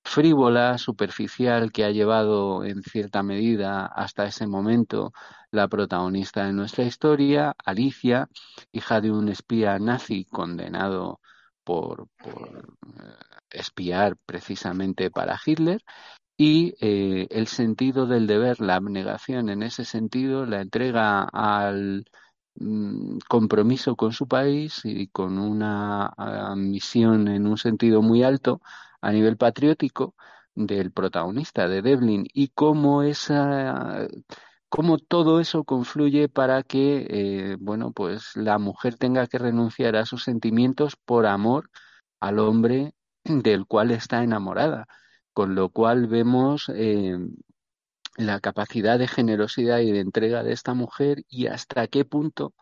[0.04, 5.12] frívola, superficial que ha llevado en cierta medida hasta ese momento
[5.50, 8.28] la protagonista de nuestra historia, Alicia,
[8.72, 11.20] hija de un espía nazi condenado
[11.64, 13.14] por, por eh,
[13.50, 15.82] espiar precisamente para Hitler.
[16.36, 22.06] Y eh, el sentido del deber, la abnegación en ese sentido, la entrega al
[22.54, 26.12] mm, compromiso con su país y con una
[26.56, 28.62] misión en un sentido muy alto
[29.00, 30.14] a nivel patriótico
[30.54, 34.08] del protagonista de Devlin y cómo esa
[34.68, 40.06] cómo todo eso confluye para que eh, bueno pues la mujer tenga que renunciar a
[40.06, 41.70] sus sentimientos por amor
[42.20, 44.86] al hombre del cual está enamorada.
[45.32, 47.18] Con lo cual vemos eh,
[48.16, 52.54] la capacidad de generosidad y de entrega de esta mujer y hasta qué punto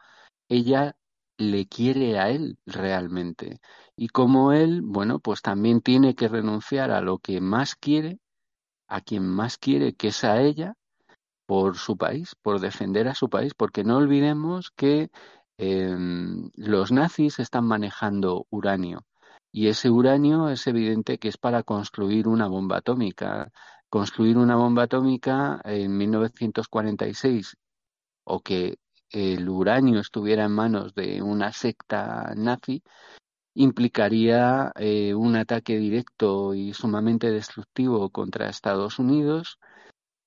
[0.48, 0.96] ella
[1.38, 3.61] le quiere a él realmente.
[3.96, 8.20] Y cómo él, bueno, pues también tiene que renunciar a lo que más quiere,
[8.88, 10.74] a quien más quiere, que es a ella,
[11.46, 15.11] por su país, por defender a su país, porque no olvidemos que
[15.59, 19.07] em, los nazis están manejando uranio.
[19.53, 23.51] Y ese uranio es evidente que es para construir una bomba atómica.
[23.88, 27.57] Construir una bomba atómica en 1946
[28.24, 28.79] o que
[29.11, 32.83] el uranio estuviera en manos de una secta nazi
[33.59, 39.59] implicaría eh, un ataque directo y sumamente destructivo contra Estados Unidos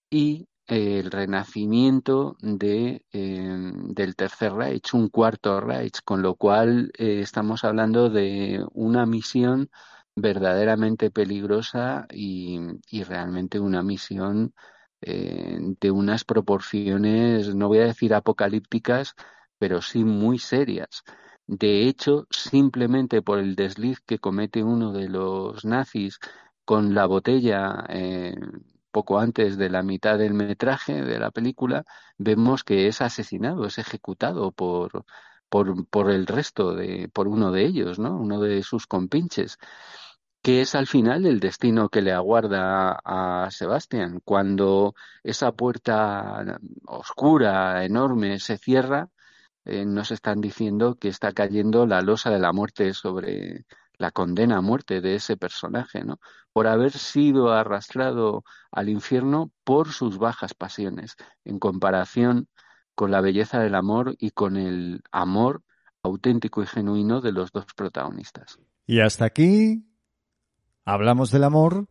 [0.10, 7.22] y el renacimiento de, em, del Tercer Reich, un cuarto Reich, con lo cual eh,
[7.22, 9.70] estamos hablando de una misión
[10.15, 14.54] verdaderamente peligrosa y, y realmente una misión
[15.01, 19.15] eh, de unas proporciones, no voy a decir apocalípticas,
[19.57, 21.03] pero sí muy serias.
[21.47, 26.19] De hecho, simplemente por el desliz que comete uno de los nazis
[26.65, 28.35] con la botella eh,
[28.91, 31.85] poco antes de la mitad del metraje de la película,
[32.17, 35.05] vemos que es asesinado, es ejecutado por,
[35.49, 38.17] por, por el resto de, por uno de ellos, ¿no?
[38.17, 39.57] Uno de sus compinches
[40.41, 44.21] que es al final el destino que le aguarda a Sebastián.
[44.25, 49.10] Cuando esa puerta oscura, enorme, se cierra,
[49.65, 53.65] eh, nos están diciendo que está cayendo la losa de la muerte sobre
[53.97, 56.19] la condena a muerte de ese personaje, ¿no?
[56.54, 62.47] por haber sido arrastrado al infierno por sus bajas pasiones, en comparación
[62.95, 65.62] con la belleza del amor y con el amor
[66.01, 68.58] auténtico y genuino de los dos protagonistas.
[68.88, 69.86] Y hasta aquí
[70.86, 71.88] hablamos del amor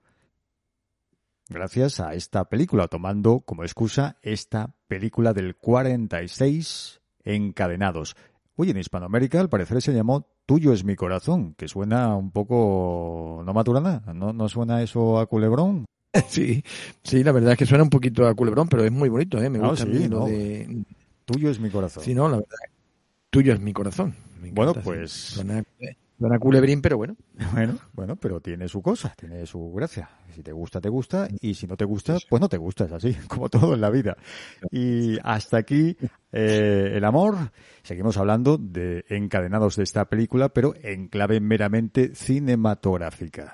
[1.51, 8.17] gracias a esta película, tomando como excusa esta película del 46, Encadenados.
[8.57, 13.43] Oye, en Hispanoamérica al parecer se llamó Tuyo es mi corazón, que suena un poco
[13.45, 15.85] no maturana, ¿no, no suena eso a culebrón?
[16.29, 16.65] Sí,
[17.05, 19.49] sí, la verdad es que suena un poquito a culebrón, pero es muy bonito, ¿eh?
[19.49, 20.85] Me gusta de...
[21.25, 22.03] Tuyo es mi corazón.
[22.03, 22.57] Sí, no, la verdad.
[23.31, 24.17] Tuyo es mi corazón.
[24.53, 25.13] bueno, pues...
[25.13, 25.63] Suena,
[26.39, 27.17] culebrín, pero bueno.
[27.53, 30.09] Bueno, bueno, pero tiene su cosa, tiene su gracia.
[30.35, 32.93] Si te gusta, te gusta, y si no te gusta, pues no te gusta, es
[32.93, 34.17] así, como todo en la vida.
[34.71, 35.97] Y hasta aquí
[36.33, 37.37] eh, el amor.
[37.83, 43.51] Seguimos hablando de encadenados de esta película, pero en clave meramente cinematográfica.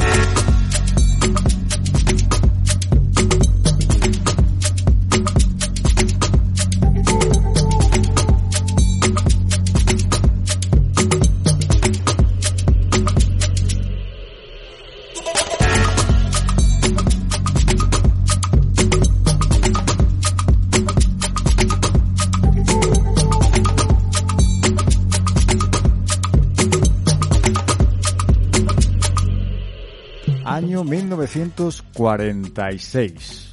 [30.76, 33.50] Año 1946.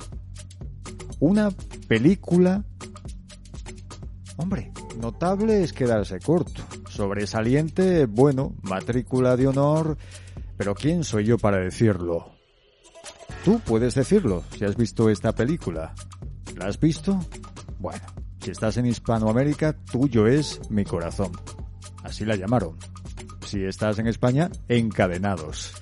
[1.21, 1.51] Una
[1.87, 2.65] película...
[4.35, 6.61] Hombre, notable es quedarse corto.
[6.89, 9.97] Sobresaliente, bueno, matrícula de honor...
[10.55, 12.35] Pero ¿quién soy yo para decirlo?
[13.43, 15.95] Tú puedes decirlo si has visto esta película.
[16.55, 17.19] ¿La has visto?
[17.79, 18.05] Bueno,
[18.39, 21.31] si estás en Hispanoamérica, tuyo es mi corazón.
[22.03, 22.77] Así la llamaron.
[23.47, 25.73] Si estás en España, encadenados.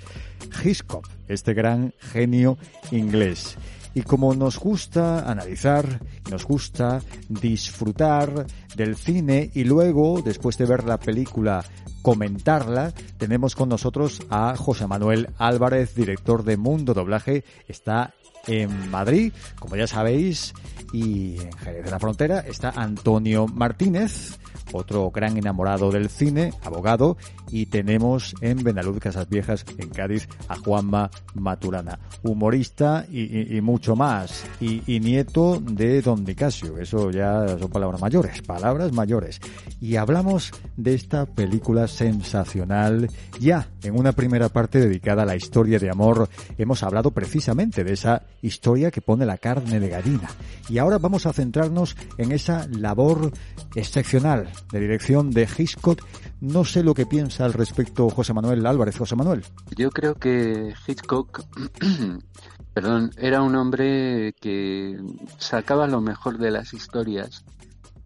[0.64, 2.58] Hitchcock, este gran genio
[2.92, 3.58] inglés.
[3.94, 10.86] Y como nos gusta analizar, nos gusta disfrutar del cine y luego, después de ver
[10.86, 11.66] la película,
[12.02, 17.44] comentarla, tenemos con nosotros a José Manuel Álvarez, director de Mundo Doblaje.
[17.68, 18.14] Está
[18.48, 20.54] en Madrid, como ya sabéis,
[20.94, 24.40] y en Jerez de la Frontera está Antonio Martínez,
[24.74, 27.18] otro gran enamorado del cine, abogado,
[27.50, 34.46] y tenemos en Benalud Casas Viejas, en Cádiz, a Juanma Maturana, humorista y, mucho más,
[34.60, 39.40] y, nieto de Don Nicasio, eso ya son palabras mayores, palabras mayores.
[39.80, 43.10] Y hablamos de esta película sensacional,
[43.40, 47.94] ya en una primera parte dedicada a la historia de amor, hemos hablado precisamente de
[47.94, 50.30] esa historia que pone la carne de gallina.
[50.70, 53.32] Y ahora vamos a centrarnos en esa labor
[53.76, 56.04] excepcional de dirección de Hitchcock.
[56.40, 58.98] No sé lo que piensa al respecto José Manuel Álvarez.
[58.98, 59.44] José Manuel.
[59.76, 61.44] Yo creo que Hitchcock,
[62.74, 65.00] perdón, era un hombre que
[65.38, 67.44] sacaba lo mejor de las historias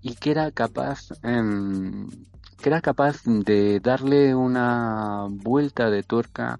[0.01, 6.59] y que era capaz, que era capaz de darle una vuelta de tuerca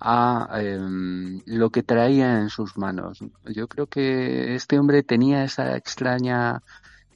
[0.00, 3.18] a em, lo que traía en sus manos.
[3.44, 6.62] Yo creo que este hombre tenía esa extraña,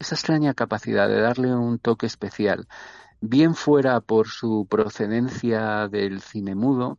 [0.00, 2.66] esa extraña capacidad de darle un toque especial,
[3.20, 6.98] bien fuera por su procedencia del cine mudo,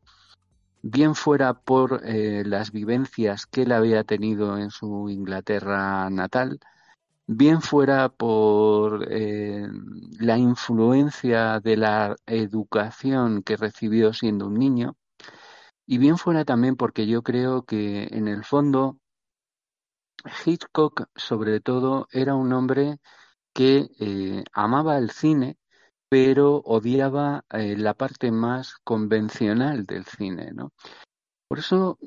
[0.84, 6.60] bien fuera por eh, las vivencias que él había tenido en su Inglaterra natal,
[7.26, 9.68] bien fuera por eh,
[10.20, 14.96] la influencia de la educación que recibió siendo un niño,
[15.88, 19.01] y bien fuera también porque yo creo que en el fondo
[20.46, 22.98] Hitchcock sobre todo era un hombre
[23.54, 25.58] que eh, amaba el cine
[26.12, 30.74] pero odiaba eh, la parte más convencional del cine, ¿no?
[31.48, 31.98] Por eso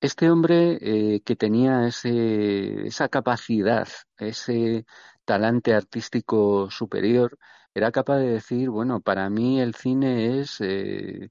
[0.00, 3.88] este hombre eh, que tenía ese, esa capacidad,
[4.18, 4.84] ese
[5.24, 7.38] talante artístico superior,
[7.78, 11.30] era capaz de decir, bueno, para mí el cine es eh,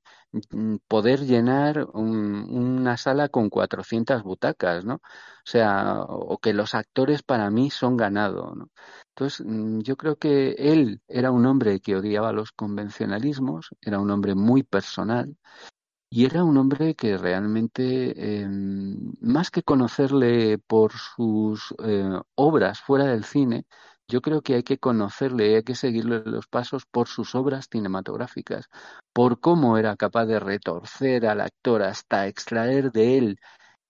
[0.52, 4.96] mm, poder llenar una sala con 400 butacas, ¿no?
[4.96, 5.02] O
[5.46, 8.70] sea, o que los actores para mí son ganado, ¿no?
[9.10, 14.12] Entonces, mm, yo creo que él era un hombre que odiaba los convencionalismos, era un
[14.12, 15.36] hombre muy personal
[16.10, 23.06] y era un hombre que realmente, em, más que conocerle por sus eh, obras fuera
[23.06, 23.66] del cine,
[24.08, 28.68] yo creo que hay que conocerle hay que seguirle los pasos por sus obras cinematográficas,
[29.14, 33.40] por cómo era capaz de retorcer al actor hasta extraer de él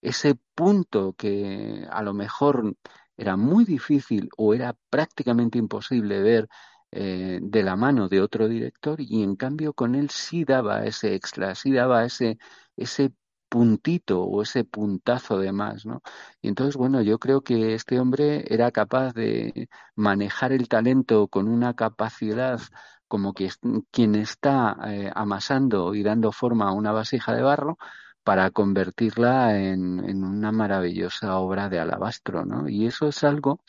[0.01, 2.75] ese punto que a lo mejor
[3.17, 6.47] era muy difícil o era prácticamente imposible ver
[6.91, 11.15] eh, de la mano de otro director y en cambio con él sí daba ese
[11.15, 12.37] extra, sí daba ese,
[12.77, 13.11] ese
[13.49, 16.01] puntito o ese puntazo de más, ¿no?
[16.41, 21.47] Y entonces, bueno, yo creo que este hombre era capaz de manejar el talento con
[21.47, 22.59] una capacidad
[23.07, 23.49] como que
[23.91, 27.77] quien está eh, amasando y dando forma a una vasija de barro
[28.23, 32.67] para convertirla en, en una maravillosa obra de alabastro, ¿no?
[32.69, 33.61] Y eso es algo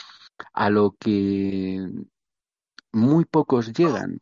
[0.52, 1.88] a lo que
[2.92, 4.20] muy pocos llegan.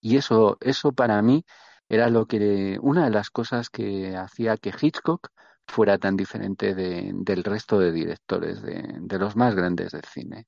[0.00, 1.44] Y eso, eso para mí
[1.88, 5.30] era lo que una de las cosas que hacía que Hitchcock
[5.66, 10.46] fuera tan diferente del resto de directores, de, los más grandes del cine.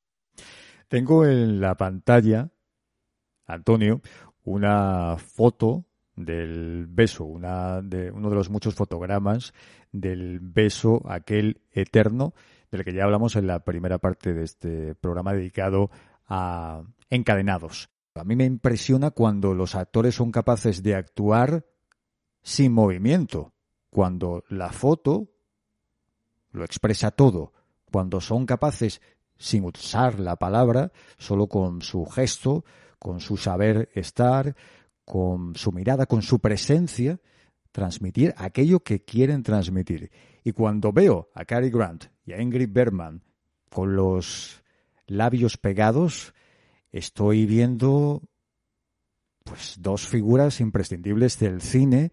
[0.88, 2.50] Tengo en la pantalla,
[3.46, 4.00] Antonio,
[4.44, 5.84] una foto
[6.16, 9.52] del beso, una de, uno de los muchos fotogramas
[9.92, 12.34] del beso aquel eterno
[12.70, 15.90] del que ya hablamos en la primera parte de este programa dedicado
[16.26, 17.90] a encadenados.
[18.14, 21.64] A mí me impresiona cuando los actores son capaces de actuar
[22.42, 23.52] sin movimiento,
[23.90, 25.28] cuando la foto
[26.52, 27.52] lo expresa todo,
[27.90, 29.00] cuando son capaces,
[29.36, 32.64] sin usar la palabra, solo con su gesto,
[32.98, 34.54] con su saber estar,
[35.04, 37.20] con su mirada, con su presencia,
[37.72, 40.10] transmitir aquello que quieren transmitir.
[40.44, 43.22] Y cuando veo a Cary Grant y a Ingrid Bergman
[43.70, 44.62] con los
[45.06, 46.34] labios pegados,
[46.92, 48.22] estoy viendo
[49.44, 52.12] pues dos figuras imprescindibles del cine,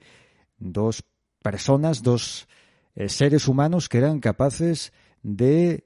[0.58, 1.04] dos
[1.42, 2.48] personas, dos
[2.96, 5.84] eh, seres humanos que eran capaces de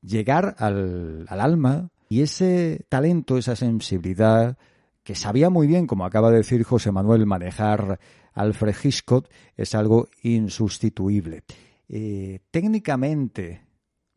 [0.00, 4.58] llegar al, al alma y ese talento, esa sensibilidad
[5.02, 7.98] que sabía muy bien, como acaba de decir José Manuel, manejar
[8.32, 11.42] Alfred Hitchcock es algo insustituible.
[11.88, 13.62] Eh, técnicamente,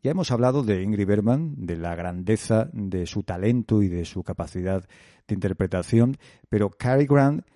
[0.04, 4.22] ya hemos hablado de Ingrid Bergman, de la grandeza de su talento y de su
[4.22, 4.86] capacidad
[5.26, 6.18] de interpretación,
[6.50, 7.46] pero Cary Grant,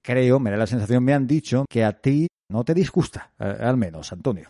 [0.00, 3.76] creo, me da la sensación, me han dicho que a ti No te disgusta, al
[3.76, 4.48] menos, Antonio.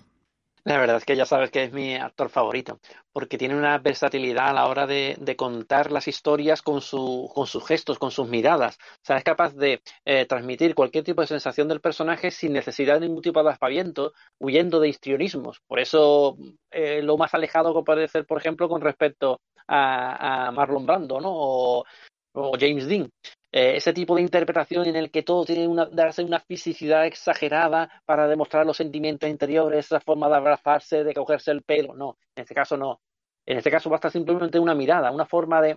[0.64, 2.80] La verdad es que ya sabes que es mi actor favorito,
[3.12, 7.66] porque tiene una versatilidad a la hora de, contar las historias con, su, con sus
[7.66, 8.78] gestos, con sus miradas.
[8.78, 12.94] O sea, es capaz de eh, transmitir cualquier tipo de sensación del personaje sin necesidad
[12.94, 15.60] de ningún tipo de aspaviento, huyendo de histrionismos.
[15.66, 16.38] Por eso,
[16.70, 21.84] eh, lo más alejado que puede ser, por ejemplo, con respecto a, Marlon Brando, ¿no?
[22.32, 23.10] O James Dean.
[23.56, 27.88] Eh, ese tipo de interpretación en el que todo tiene una, darse una fisicidad exagerada
[28.04, 31.94] para demostrar los sentimientos interiores, esa forma de abrazarse, de cogerse el pelo.
[31.94, 33.00] No, en este caso no.
[33.46, 35.76] En este caso basta simplemente una mirada, una forma de,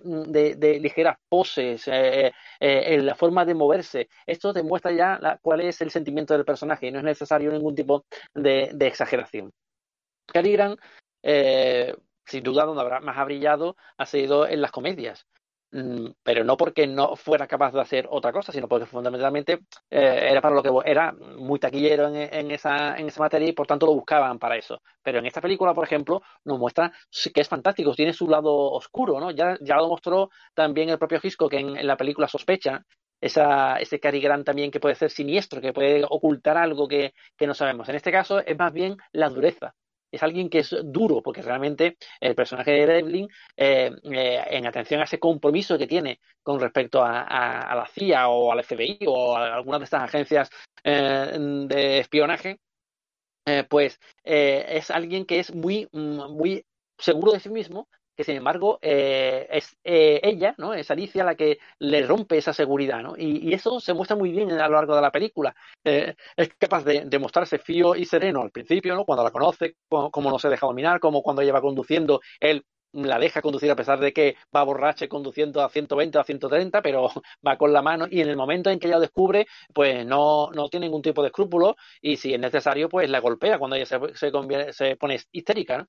[0.56, 4.08] de, ligeras poses, eh, eh, la forma de moverse.
[4.26, 8.06] Esto demuestra ya cuál es el sentimiento del personaje y no es necesario ningún tipo
[8.34, 9.52] de, exageración.
[10.26, 10.80] Cary Grant,
[12.26, 15.28] sin duda, donde habrá, más ha brillado ha sido en las comedias.
[15.70, 19.60] Mm, pero no porque no fuera capaz de hacer otra cosa, sino porque fundamentalmente
[19.90, 23.66] eh, era para lo que era muy taquillero en, esa, en esa materia y por
[23.66, 24.80] tanto lo buscaban para eso.
[25.02, 26.90] Pero en esta película, por ejemplo, nos muestra
[27.34, 29.30] que es fantástico, tiene su lado oscuro, ¿no?
[29.30, 32.82] Ya, ya lo mostró también el propio Gisco que en, la película sospecha
[33.20, 37.46] esa, ese Cary Grant también que puede ser siniestro, que puede ocultar algo que, que
[37.46, 37.88] no sabemos.
[37.90, 39.74] En este caso es más bien la dureza,
[40.10, 45.00] es alguien que es duro, porque realmente el personaje de Devlin, eh, eh, en atención
[45.00, 49.54] a ese compromiso que tiene con respecto a, la CIA o al FBI o a
[49.54, 50.50] algunas de estas agencias
[50.84, 51.36] eh,
[51.66, 52.60] de espionaje,
[53.70, 56.66] pues es alguien que es muy, muy
[56.98, 57.88] seguro de sí mismo
[58.18, 60.74] que sin embargo eh, es eh, ella, ¿no?
[60.74, 63.14] Es Alicia la que le rompe esa seguridad, ¿no?
[63.16, 65.54] Y, eso se muestra muy bien a lo largo de la película.
[65.84, 69.04] Eh, es capaz de, mostrarse fío y sereno al principio, ¿no?
[69.04, 73.20] Cuando la conoce, como, no se deja dominar, como cuando ella va conduciendo, él la
[73.20, 77.08] deja conducir a pesar de que va borrache conduciendo a 120 o a 130, pero
[77.46, 80.68] va con la mano y en el momento en que ella descubre, pues no, no
[80.68, 84.00] tiene ningún tipo de escrúpulo y si es necesario, pues la golpea cuando ella se,
[84.16, 85.78] se, se pone histérica.
[85.78, 85.86] ¿no?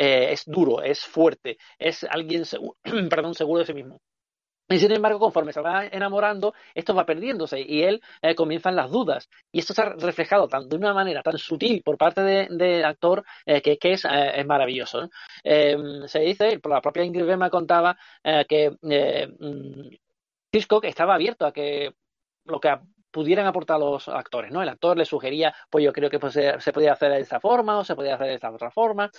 [0.00, 2.76] Eh, es duro, es fuerte, es alguien seguro,
[3.10, 4.00] perdón, seguro de sí mismo.
[4.68, 8.90] Y sin embargo, conforme se va enamorando, esto va perdiéndose y él eh, comienzan las
[8.90, 9.28] dudas.
[9.50, 13.24] Y esto está reflejado tan, de una manera tan sutil por parte del de actor
[13.46, 15.08] eh, que, que, es, es maravilloso.
[15.42, 17.96] Em, se dice, por la propia Ingrid me contaba
[18.48, 18.76] que
[20.52, 21.94] Hitchcock estaba abierto a que
[22.44, 22.68] lo que
[23.10, 24.62] pudieran aportar los actores, ¿no?
[24.62, 27.40] El actor le sugería, pues yo creo que pues, se, se podía hacer de esta
[27.40, 29.10] forma o se podía hacer de esta otra forma.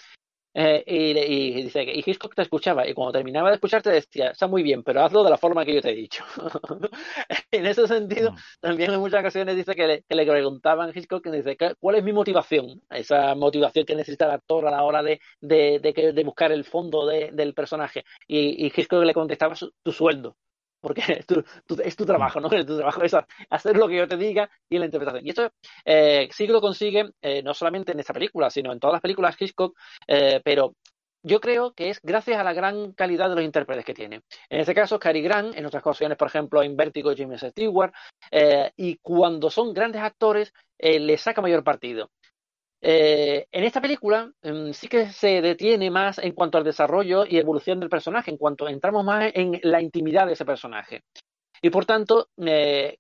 [0.54, 4.48] Eh, y, dice que y Hitchcock te escuchaba y cuando terminaba de escucharte decía, está
[4.48, 6.24] muy bien, pero hazlo de la forma que yo te he dicho.
[7.52, 8.36] en ese sentido, mm.
[8.60, 12.04] también en muchas ocasiones dice que le, que le preguntaban a Hitchcock, dice, ¿cuál es
[12.04, 12.82] mi motivación?
[12.90, 17.06] Esa motivación que necesita el actor a la hora de, de, de, buscar el fondo
[17.06, 18.04] del personaje.
[18.28, 20.36] Y, y Hitchcock le contestaba tu sueldo
[20.80, 21.02] porque
[21.84, 22.50] es tu, trabajo, ¿no?
[22.66, 23.16] Tu trabajo es
[23.50, 25.26] hacer lo que yo te diga y la interpretación.
[25.26, 25.52] Y esto
[25.86, 29.36] eh, sí lo consigue eh, no solamente en esta película, sino en todas las películas
[29.40, 29.78] Hitchcock,
[30.08, 30.76] eh, pero
[31.22, 34.22] yo creo que es gracias a la gran calidad de los intérpretes que tiene.
[34.50, 37.92] En este caso, Cary Grant, en otras ocasiones, por ejemplo, en Vértigo, James Stewart,
[38.78, 42.10] y cuando son grandes actores, le saca mayor partido.
[42.82, 47.38] Eh, en esta película mm, sí que se detiene más en cuanto al desarrollo y
[47.38, 51.04] evolución del personaje, en cuanto entramos más en la intimidad de ese personaje.
[51.62, 52.98] Y por tanto, eh,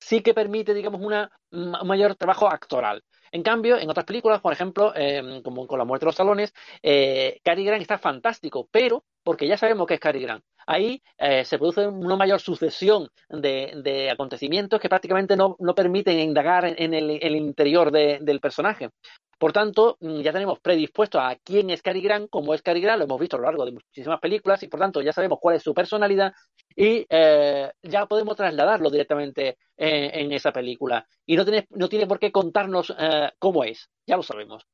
[0.00, 3.02] sí que permite, digamos, una, un mayor trabajo actoral.
[3.32, 6.52] En cambio, en otras películas, por ejemplo, em, como con La muerte de los salones,
[6.82, 10.44] eh, Cary Grant está fantástico, pero porque ya sabemos que es Cary Grant.
[10.66, 16.94] Ahí eh, se produce una mayor sucesión de, acontecimientos que prácticamente no, permiten indagar en,
[16.94, 18.90] el, interior del personaje.
[19.38, 22.98] Por tanto, mm, ya tenemos predispuesto a quién es Cary Grant, cómo es Cary Grant,
[22.98, 25.56] lo hemos visto a lo largo de muchísimas películas y por tanto ya sabemos cuál
[25.56, 26.32] es su personalidad
[26.80, 31.04] y eh, ya podemos trasladarlo directamente en esa película.
[31.26, 34.64] Y no tiene, no tiene por qué contarnos eh, cómo es, ya lo sabemos.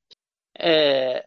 [0.55, 1.23] Eh,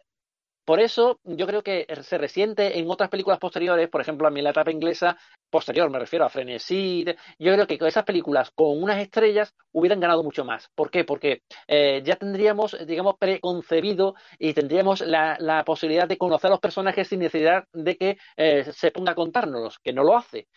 [0.68, 4.42] por eso yo creo que se resiente en otras películas posteriores, por ejemplo, a mí
[4.42, 5.16] la etapa inglesa
[5.48, 7.06] posterior, me refiero a Frenesí,
[7.38, 10.68] yo creo que esas películas con unas estrellas hubieran ganado mucho más.
[10.74, 11.04] ¿Por qué?
[11.04, 17.08] Porque eh, ya tendríamos, digamos, preconcebido y tendríamos la, posibilidad de conocer a los personajes
[17.08, 20.48] sin necesidad de que eh, se ponga a contárnoslos, que no lo hace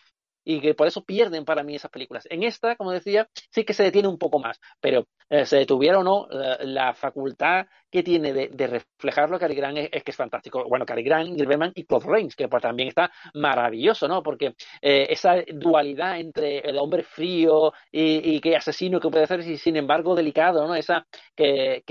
[0.44, 2.26] y que por eso pierden para mí esas películas.
[2.30, 5.98] En esta, como decía, sí que se detiene un poco más, pero eh, se detuviera
[5.98, 6.26] o no,
[6.60, 10.64] la facultad que tiene de, reflejarlo Cary Grant es, que es fantástico.
[10.66, 14.22] Bueno, Cary Grant, Gilberman y Claude Rains, que pues, también está maravilloso, ¿no?
[14.22, 19.40] Porque eh, esa dualidad entre el hombre frío y, y que asesino que puede ser,
[19.40, 20.74] y sin embargo delicado, ¿no?
[20.74, 21.82] Esa que,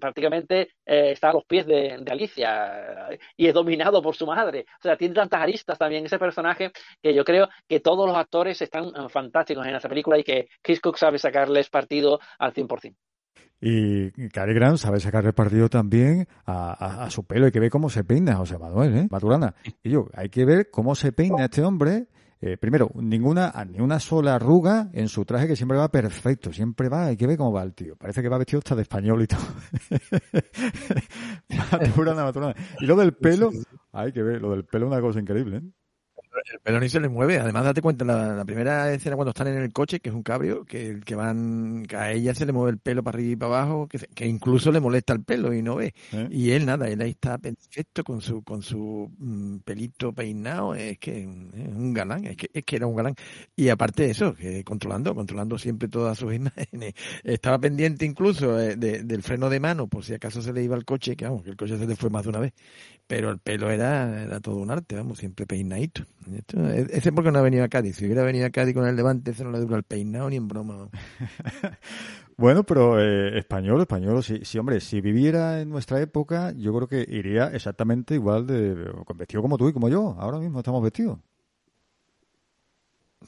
[0.00, 4.66] prácticamente eh, está a los pies de, de, Alicia y es dominado por su madre.
[4.78, 6.70] O sea, tiene tantas aristas también ese personaje
[7.02, 10.96] que yo creo que todos los actores están fantásticos en esa película y que Hitchcock
[10.96, 13.09] sabe sacarles partido al 100%.
[13.60, 17.46] Y Cary Grant sabe sacar repartido también a, a, su pelo.
[17.46, 19.08] Hay que ver cómo se peina José Manuel, ¿eh?
[19.10, 19.54] Maturana.
[19.82, 22.06] Y yo, hay que ver cómo se peina este hombre.
[22.42, 26.54] Eh, primero, ninguna, ni una sola arruga en su traje que siempre va perfecto.
[26.54, 27.96] Siempre va, hay que ver cómo va el tío.
[27.96, 29.40] Parece que va vestido hasta de español y todo.
[31.72, 32.54] maturana, maturana.
[32.80, 33.50] Y lo del pelo,
[33.92, 35.62] hay que ver, lo del pelo es una cosa increíble, ¿eh?
[36.52, 37.38] El pelo ni se le mueve.
[37.38, 40.22] Además, date cuenta, la, la, primera escena cuando están en el coche, que es un
[40.22, 43.36] cabrio, que, que van, que a ella se le mueve el pelo para arriba y
[43.36, 45.94] para abajo, que, que incluso le molesta el pelo y no ve.
[46.12, 46.28] ¿Eh?
[46.30, 50.98] Y él nada, él ahí está perfecto con su, con su mm, pelito peinado, es
[50.98, 53.14] que es un galán, es que, es que era un galán.
[53.56, 56.94] Y aparte de eso, que controlando, controlando siempre todas sus imágenes.
[57.24, 60.76] Estaba pendiente incluso de, de, del freno de mano, por si acaso se le iba
[60.76, 62.52] al coche, que vamos, que el coche se le fue más de una vez.
[63.06, 66.04] Pero el pelo era, era todo un arte, vamos, siempre peinadito.
[66.90, 67.96] Ese porque no ha venido a Cádiz.
[67.96, 70.36] Si hubiera venido a Cádiz con el Levante, ese no le dura el peinado ni
[70.36, 70.88] en broma.
[72.36, 76.88] bueno, pero eh, español, español, sí, sí, hombre, si viviera en nuestra época, yo creo
[76.88, 80.16] que iría exactamente igual de vestido como tú y como yo.
[80.18, 81.18] Ahora mismo estamos vestidos.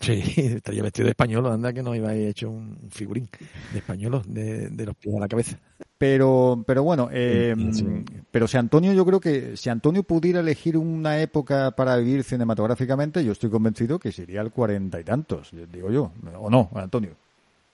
[0.01, 0.23] Sí,
[0.57, 3.29] estaría vestido de español, anda que no iba a hecho un figurín
[3.73, 5.59] de español de, de los pies a la cabeza.
[6.03, 7.87] Pero, pero bueno, eh, sí, sí.
[8.33, 13.25] pero si Antonio, yo creo que si Antonio pudiera elegir una época para vivir cinematográficamente,
[13.25, 17.11] yo estoy convencido que sería el cuarenta y tantos, digo yo, o no, Antonio.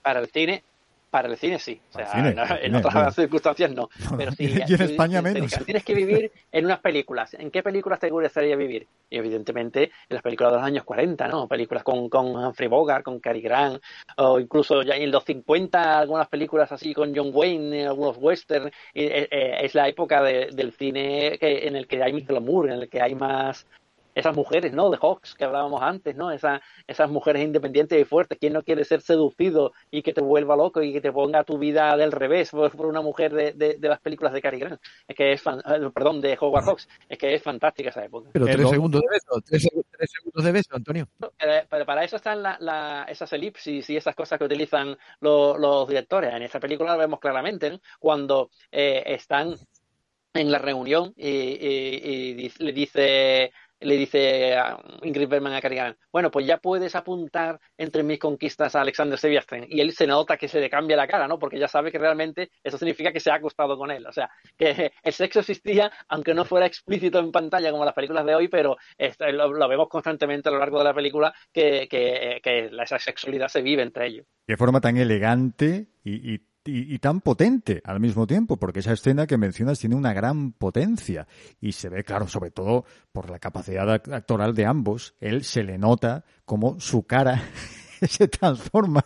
[0.03, 0.61] Para el cine,
[1.09, 3.89] para el cine sí, o sea, cine, en otras circunstancias no.
[4.17, 5.51] Pero sí, y en España menos.
[5.65, 7.33] Tienes que vivir en unas películas.
[7.33, 8.87] ¿En qué películas te gustaría vivir?
[9.09, 11.47] Y evidentemente en las películas de los años 40, ¿no?
[11.47, 13.81] Películas con, con Humphrey Bogart, con Cary Grant,
[14.17, 18.71] o incluso ya en los 50 algunas películas así con John Wayne, algunos western.
[18.93, 22.89] es la época de, del cine que, en el que hay más glamour, en el
[22.89, 23.65] que hay más
[24.19, 24.89] esas mujeres, ¿no?
[24.89, 26.31] De Hawks que hablábamos antes, ¿no?
[26.31, 28.37] Esa, esas mujeres independientes y fuertes.
[28.39, 31.57] ¿Quién no quiere ser seducido y que te vuelva loco y que te ponga tu
[31.57, 34.81] vida del revés por, por una mujer de, de, de, las películas de Cary Grant?
[35.07, 35.61] Es que es, fan,
[35.93, 36.87] perdón, de Howard Hawks.
[37.07, 38.29] Es que es fantástica esa época.
[38.33, 41.07] Pero tres segundos de beso, tres, tres, segundos de beso, Antonio.
[41.17, 45.59] Pero, pero para eso están la, la, esas elipsis y esas cosas que utilizan los,
[45.59, 46.33] los directores.
[46.33, 47.79] En esta película lo vemos claramente, ¿no?
[47.99, 49.55] Cuando eh, están
[50.33, 55.77] en la reunión y, y, y le dice le dice a Ingrid Bergman a Cary
[56.11, 59.65] bueno, pues ya puedes apuntar entre mis conquistas a Alexander Sebastian.
[59.69, 61.39] Y él se nota que se le cambia la cara, ¿no?
[61.39, 64.05] Porque ya sabe que realmente eso significa que se ha acostado con él.
[64.05, 68.25] O sea, que el sexo existía, aunque no fuera explícito en pantalla como las películas
[68.25, 68.77] de hoy, pero
[69.19, 73.61] lo, vemos constantemente a lo largo de la película que, que, que esa sexualidad se
[73.61, 74.25] vive entre ellos.
[74.47, 79.37] De forma tan elegante y y, tan potente al mismo tiempo, porque esa escena que
[79.37, 81.27] mencionas tiene una gran potencia
[81.59, 85.77] y se ve, claro, sobre todo por la capacidad actoral de ambos, él se le
[85.77, 87.41] nota como su cara
[88.07, 89.05] se transforma.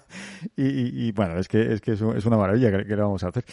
[0.55, 3.45] Y, bueno, es que es que es, una maravilla que, le vamos a hacer.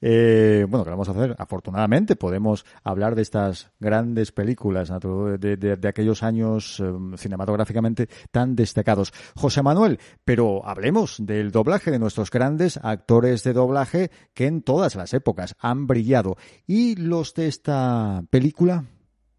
[0.00, 1.34] Eh, bueno, que le vamos a hacer.
[1.38, 4.92] Afortunadamente podemos hablar de estas grandes películas
[5.38, 9.12] de, de, aquellos años um, cinematográficamente tan destacados.
[9.34, 14.96] José Manuel, pero hablemos del doblaje de nuestros grandes actores de doblaje que en todas
[14.96, 16.36] las épocas han brillado.
[16.66, 18.84] ¿Y los de esta película?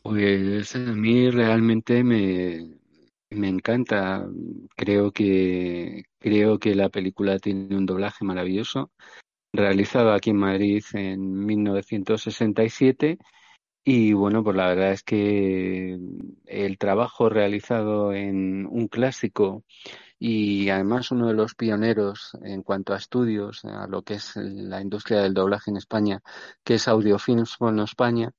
[0.03, 2.76] Pues a mí realmente me,
[3.29, 4.27] me encanta.
[4.75, 8.91] Creo que creo que la película tiene un doblaje maravilloso,
[9.53, 13.17] realizado aquí en Madrid en 1967.
[13.83, 15.97] Y bueno, pues la verdad es que
[16.45, 19.63] el trabajo realizado en un clásico
[20.19, 24.81] y además uno de los pioneros en cuanto a estudios, a lo que es la
[24.81, 26.21] industria del doblaje en España,
[26.63, 28.31] que es Audiofilms Bueno España,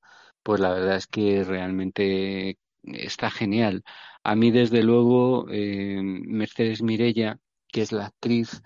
[0.43, 3.83] pues la verdad es que realmente está genial.
[4.23, 8.61] A mí, desde luego, eh, Mercedes Mirella, que es la actriz,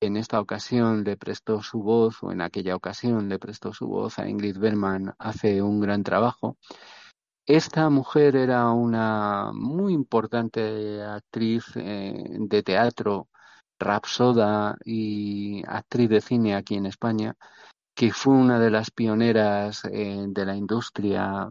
[0.00, 4.18] en esta ocasión le prestó su voz, o en aquella ocasión le prestó su voz
[4.18, 6.56] a Ingrid Bergman, hace un gran trabajo.
[7.46, 13.28] Esta mujer era una muy importante actriz eh, de teatro,
[13.78, 17.34] rapsoda y actriz de cine aquí en España,
[17.94, 21.48] que fue una de las pioneras eh, de la industria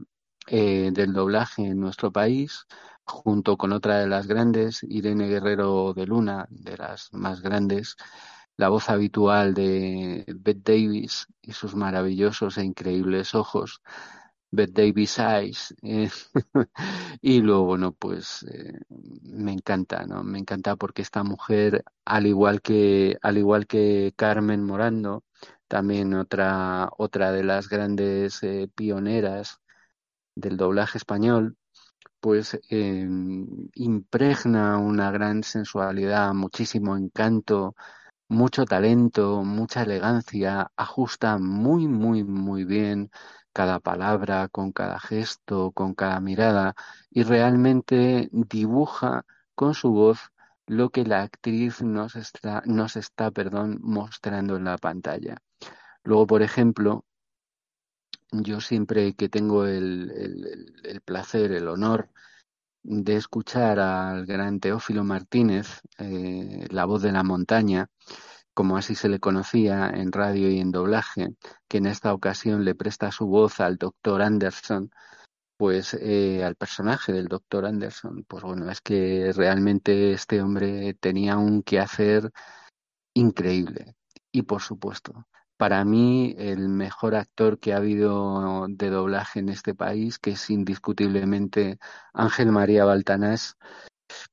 [0.48, 2.68] eh, del doblaje en nuestro país,
[3.04, 7.96] junto con otra de las grandes, Irene Guerrero de Luna, de las más grandes,
[8.58, 13.82] la voz habitual de Bette Davis y sus maravillosos e increíbles ojos,
[14.52, 15.76] Bette Davis Eyes.
[15.82, 16.10] Eh,
[17.22, 18.80] y luego, bueno, pues eh,
[19.24, 20.24] me encanta, ¿no?
[20.24, 25.24] Me encanta porque esta mujer, al igual que, al igual que Carmen Morando,
[25.68, 29.62] también otra, otra de las grandes eh, pioneras
[30.36, 31.58] del doblaje español,
[32.20, 33.08] pues eh,
[33.76, 37.76] impregna una gran sensualidad, muchísimo encanto,
[38.30, 43.12] mucho talento, mucha elegancia, ajusta muy, muy, muy bien
[43.54, 46.76] cada palabra, con cada gesto, con cada mirada
[47.10, 49.26] y realmente dibuja
[49.56, 50.32] con su voz
[50.68, 55.38] lo que la actriz nos está, nos está perdón, mostrando en la pantalla.
[56.04, 57.06] Luego, por ejemplo,
[58.32, 62.10] yo siempre que tengo el, el, placer, el honor
[62.84, 67.90] de escuchar al gran Teófilo Martínez, eh, la voz de la montaña,
[68.54, 71.36] como así se le conocía en radio y en doblaje,
[71.68, 74.92] que en esta ocasión le presta su voz al doctor Anderson,
[75.58, 81.38] pues eh, al personaje del doctor Anderson, pues bueno, es que realmente este hombre tenía
[81.38, 82.32] un quehacer
[83.14, 83.96] increíble.
[84.32, 85.28] Y por supuesto,
[85.62, 90.50] para mí el mejor actor que ha habido de doblaje en este país, que es
[90.50, 91.78] indiscutiblemente
[92.14, 93.58] Ángel María Baltanás,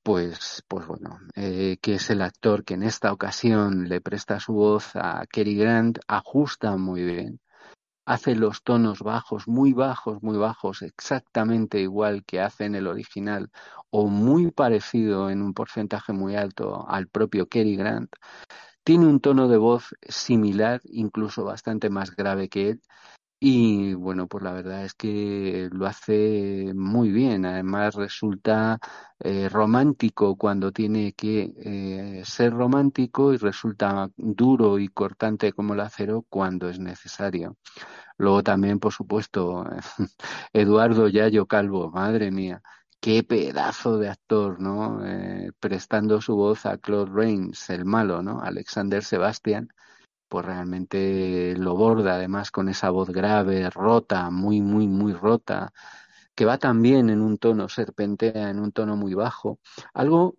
[0.02, 4.54] pues, pues bueno, eh, que es el actor que en esta ocasión le presta su
[4.54, 7.40] voz a Cary Grant, ajusta muy bien,
[8.06, 13.50] hace los tonos bajos, muy bajos, muy bajos, exactamente igual que hace en el original,
[13.90, 18.08] o muy parecido en un porcentaje muy alto al propio Cary Grant.
[18.88, 22.80] Tiene un tono de voz similar, incluso bastante más grave que él,
[23.38, 27.44] y bueno, pues la verdad es que lo hace muy bien.
[27.44, 28.78] Además resulta
[29.20, 35.80] eh, romántico cuando tiene que eh, ser romántico y resulta duro y cortante como el
[35.80, 37.58] acero cuando es necesario.
[38.16, 39.66] Luego también, por supuesto,
[40.54, 42.62] Eduardo Yayo Calvo, madre mía,
[43.00, 45.04] qué pedazo de actor, ¿no?
[45.06, 48.40] Eh, prestando su voz a Claude Rains, el malo, ¿no?
[48.42, 49.68] Alexander Sebastian
[50.28, 55.72] pues realmente lo borda además con esa voz grave, rota, muy, muy, muy rota,
[56.34, 59.58] que va también en un tono serpentea, en un tono muy bajo.
[59.94, 60.36] Algo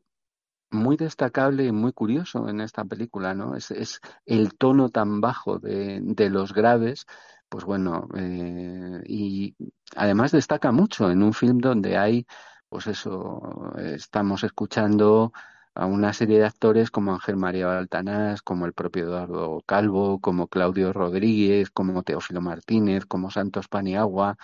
[0.71, 3.55] muy destacable y muy curioso en esta película, ¿no?
[3.55, 7.05] Es, es el tono tan bajo de, de los graves,
[7.49, 9.55] pues bueno, eh, y
[9.95, 12.25] además destaca mucho en un film donde hay,
[12.69, 15.33] pues eso, estamos escuchando
[15.75, 20.47] a una serie de actores como Ángel María Baltanás, como el propio Eduardo Calvo, como
[20.47, 24.37] Claudio Rodríguez, como Teófilo Martínez, como Santos Paniagua,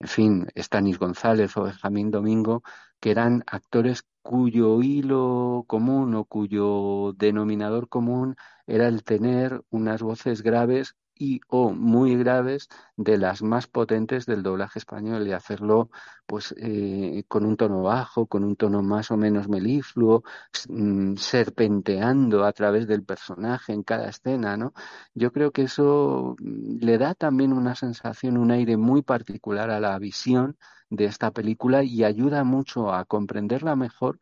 [0.00, 2.62] en fin, Estanis González o Benjamín Domingo,
[3.00, 8.36] que eran actores cuyo hilo común o cuyo denominador común
[8.66, 14.42] era el tener unas voces graves y o muy graves de las más potentes del
[14.42, 15.90] doblaje español y hacerlo
[16.26, 20.24] pues eh, con un tono bajo, con un tono más o menos melifluo,
[20.68, 24.72] mm, serpenteando a través del personaje en cada escena, ¿no?
[25.14, 29.80] Yo creo que eso mm, le da también una sensación, un aire muy particular a
[29.80, 30.56] la visión
[30.90, 34.18] de esta película y ayuda mucho a comprenderla mejor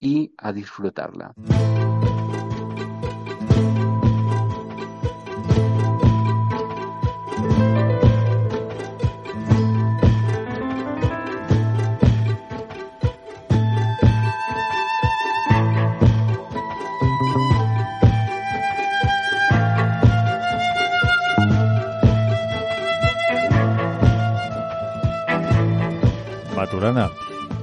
[0.00, 1.34] y a disfrutarla.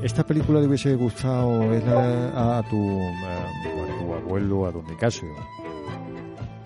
[0.04, 5.28] ¿Esta película le hubiese gustado a, tu, a tu abuelo, a don Nicasio?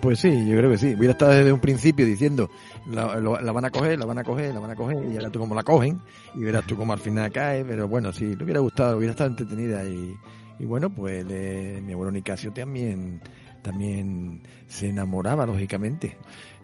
[0.00, 0.94] Pues sí, yo creo que sí.
[0.94, 2.48] Hubiera estado desde un principio diciendo,
[2.86, 3.06] la,
[3.52, 5.54] van a coger, la van a coger, la van a coger, y ahora tú como
[5.54, 6.00] la cogen,
[6.34, 9.30] y verás tú como al final cae, pero bueno, sí, le hubiera gustado, hubiera estado
[9.30, 10.14] entretenida y,
[10.58, 13.20] y bueno, pues mi abuelo Nicasio también,
[13.62, 16.16] también se enamoraba, lógicamente.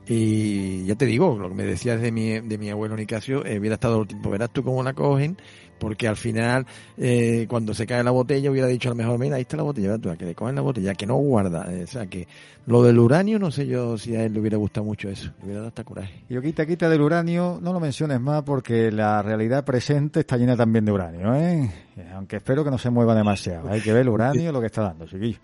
[0.07, 3.59] Y ya te digo, lo que me decías de mi, de mi abuelo Nicasio, eh,
[3.59, 5.37] hubiera estado el tiempo, verás tú cómo la cogen,
[5.83, 6.65] porque al final,
[6.97, 9.65] eh, cuando se cae la botella, hubiera dicho a lo mejor, mira, ahí está la
[9.65, 11.67] botella, tú, que le cogen la botella, que no guarda.
[11.73, 12.29] Eh, o sea, que
[12.67, 15.45] lo del uranio, no sé yo si a él le hubiera gustado mucho eso, le
[15.47, 16.23] hubiera dado hasta coraje.
[16.29, 20.37] Y yo quita, quita del uranio, no lo menciones más porque la realidad presente está
[20.37, 21.69] llena también de uranio, ¿eh?
[21.97, 23.69] eh aunque espero que no se mueva demasiado.
[23.69, 25.41] Hay que ver el uranio lo que está dando, chiquillo.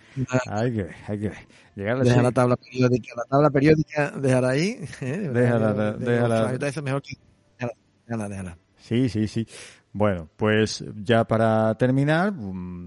[0.53, 1.39] Hay que ver, hay que ver.
[1.75, 4.79] Llegar deja la tabla periódica, la tabla periódica, déjala ahí.
[5.01, 5.31] ¿eh?
[5.35, 6.57] Déjala, déjala.
[7.01, 7.17] Que...
[8.07, 8.59] Déjala, déjala.
[8.89, 9.47] Sí, sí, sí.
[9.93, 12.87] Bueno, pues ya para terminar, mm,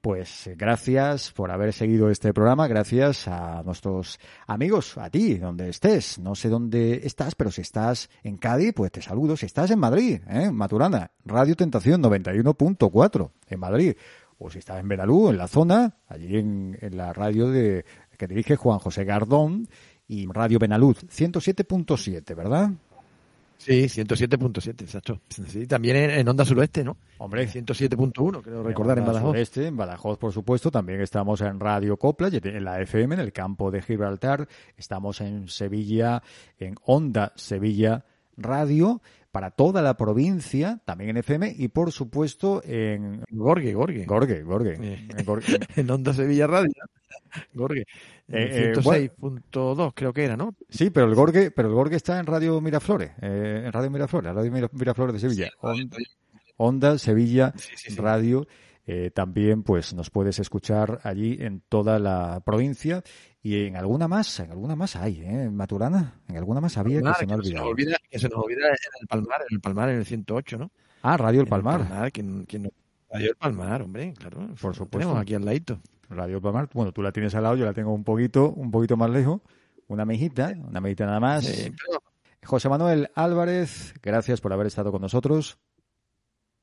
[0.00, 6.18] pues gracias por haber seguido este programa, gracias a nuestros amigos, a ti, donde estés.
[6.18, 9.36] No sé dónde estás, pero si estás en Cádiz, pues te saludo.
[9.36, 10.50] Si estás en Madrid, ¿eh?
[10.50, 13.96] Maturana, Radio Tentación 91.4 en Madrid.
[14.36, 17.86] O si estás en Veralú, en la zona, allí en, en la radio de
[18.18, 19.68] que dirige Juan José Gardón
[20.06, 22.70] y Radio Benaluz 107.7, ¿verdad?
[23.56, 25.20] Sí, 107.7, exacto.
[25.28, 26.96] Sí, también en, en, Onda Suroeste, ¿no?
[27.18, 27.48] Hombre.
[27.48, 29.30] 107.1, creo recordar, en, en Badajoz.
[29.30, 30.70] Sureste, en Badajoz, por supuesto.
[30.70, 34.46] También estamos en Radio Copla, en la FM, en el campo de Gibraltar.
[34.76, 36.22] Estamos en Sevilla,
[36.58, 38.04] en Onda Sevilla
[38.36, 39.00] Radio
[39.34, 44.04] para toda la provincia, también en FM y por supuesto en Gorgue, Gorgue.
[44.04, 44.78] Gorgue, Gorgue.
[44.80, 45.44] Eh, en, Gorgue.
[45.74, 46.72] en Onda Sevilla Radio.
[47.52, 47.84] Gorgue.
[48.28, 50.54] Eh, 106.2 bueno, creo que era, ¿no?
[50.70, 54.32] Sí, pero el Gorgue, pero el Gorgue está en Radio Miraflores, eh, en Radio Miraflores,
[54.32, 55.50] Radio Miraflores de Sevilla.
[55.58, 55.96] Onda,
[56.56, 58.46] Onda Sevilla sí, sí, Radio.
[58.86, 63.02] Eh, también pues nos puedes escuchar allí en toda la provincia
[63.42, 65.44] y en alguna más, en alguna más hay, ¿eh?
[65.44, 67.68] En Maturana, en alguna más había Palmar, que se me olvidado.
[67.68, 70.70] olvida, que se nos olvida en el Palmar, en el Palmar en el 108, ¿no?
[71.02, 71.80] Ah, Radio El Palmar.
[71.80, 72.12] El Palmar.
[73.10, 74.48] Radio El Palmar, hombre, claro.
[74.60, 74.98] Por supuesto.
[74.98, 75.80] Tenemos aquí al ladito.
[76.10, 78.70] Radio El Palmar, bueno, tú la tienes al lado, yo la tengo un poquito, un
[78.70, 79.40] poquito más lejos.
[79.86, 81.44] Una mejita, una mejita nada más.
[81.44, 82.02] Sí, pero...
[82.44, 85.58] José Manuel Álvarez, gracias por haber estado con nosotros.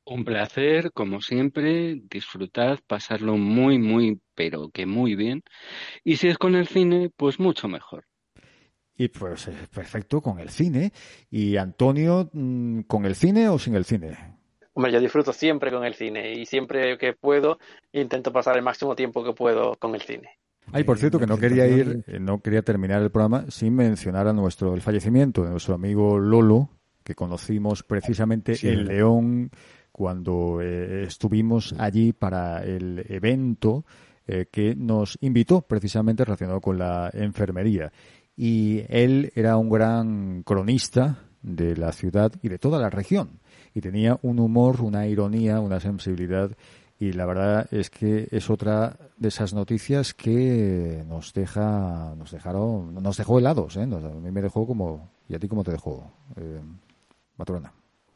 [0.04, 5.43] Un placer, como siempre, disfrutad, pasarlo muy, muy, pero que muy bien.
[6.04, 8.06] Y si es con el cine, pues mucho mejor.
[8.95, 10.91] Y pues perfecto con el cine.
[11.30, 12.30] Y Antonio,
[12.88, 14.18] ¿con el cine o sin el cine?
[14.74, 17.60] Hombre, yo disfruto siempre con el cine y siempre que puedo
[17.91, 20.39] intento pasar el máximo tiempo que puedo con el cine.
[20.72, 24.34] Ay, por cierto, que no quería ir, no quería terminar el programa sin mencionar a
[24.34, 26.70] nuestro el fallecimiento de nuestro amigo Lolo,
[27.04, 29.52] que conocimos precisamente sí, en León
[30.02, 33.86] cuando eh, estuvimos allí para el evento
[34.26, 37.91] eh, que nos invitó precisamente relacionado con la enfermería.
[38.36, 43.41] Y él era un gran cronista de la ciudad y de toda la región.
[43.76, 46.49] Y tenía un humor, una ironía, una sensibilidad.
[46.97, 52.95] Y la verdad es que es otra de esas noticias que nos deja, nos dejaron,
[52.95, 53.84] nos dejó helados, ¿eh?
[53.84, 56.60] A mí me dejó como, ¿y a ti cómo te dejó, eh,
[57.38, 57.72] Matrona?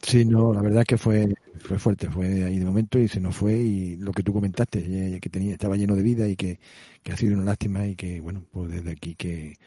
[0.05, 3.19] Sí, no, la verdad es que fue, fue fuerte, fue ahí de momento y se
[3.19, 6.59] nos fue y lo que tú comentaste, que tenía, estaba lleno de vida y que,
[7.01, 9.57] que ha sido una lástima y que, bueno, pues desde aquí que,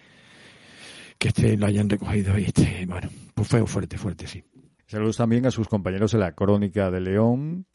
[1.18, 4.45] que este lo hayan recogido y este, bueno, pues fue fuerte, fuerte, sí.
[4.86, 7.66] Saludos también a sus compañeros de la Crónica de León.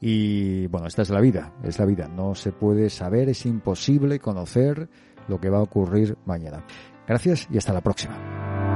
[0.00, 2.06] Y bueno, esta es la vida, es la vida.
[2.06, 4.88] No se puede saber, es imposible conocer
[5.26, 6.64] lo que va a ocurrir mañana.
[7.08, 8.75] Gracias y hasta la próxima.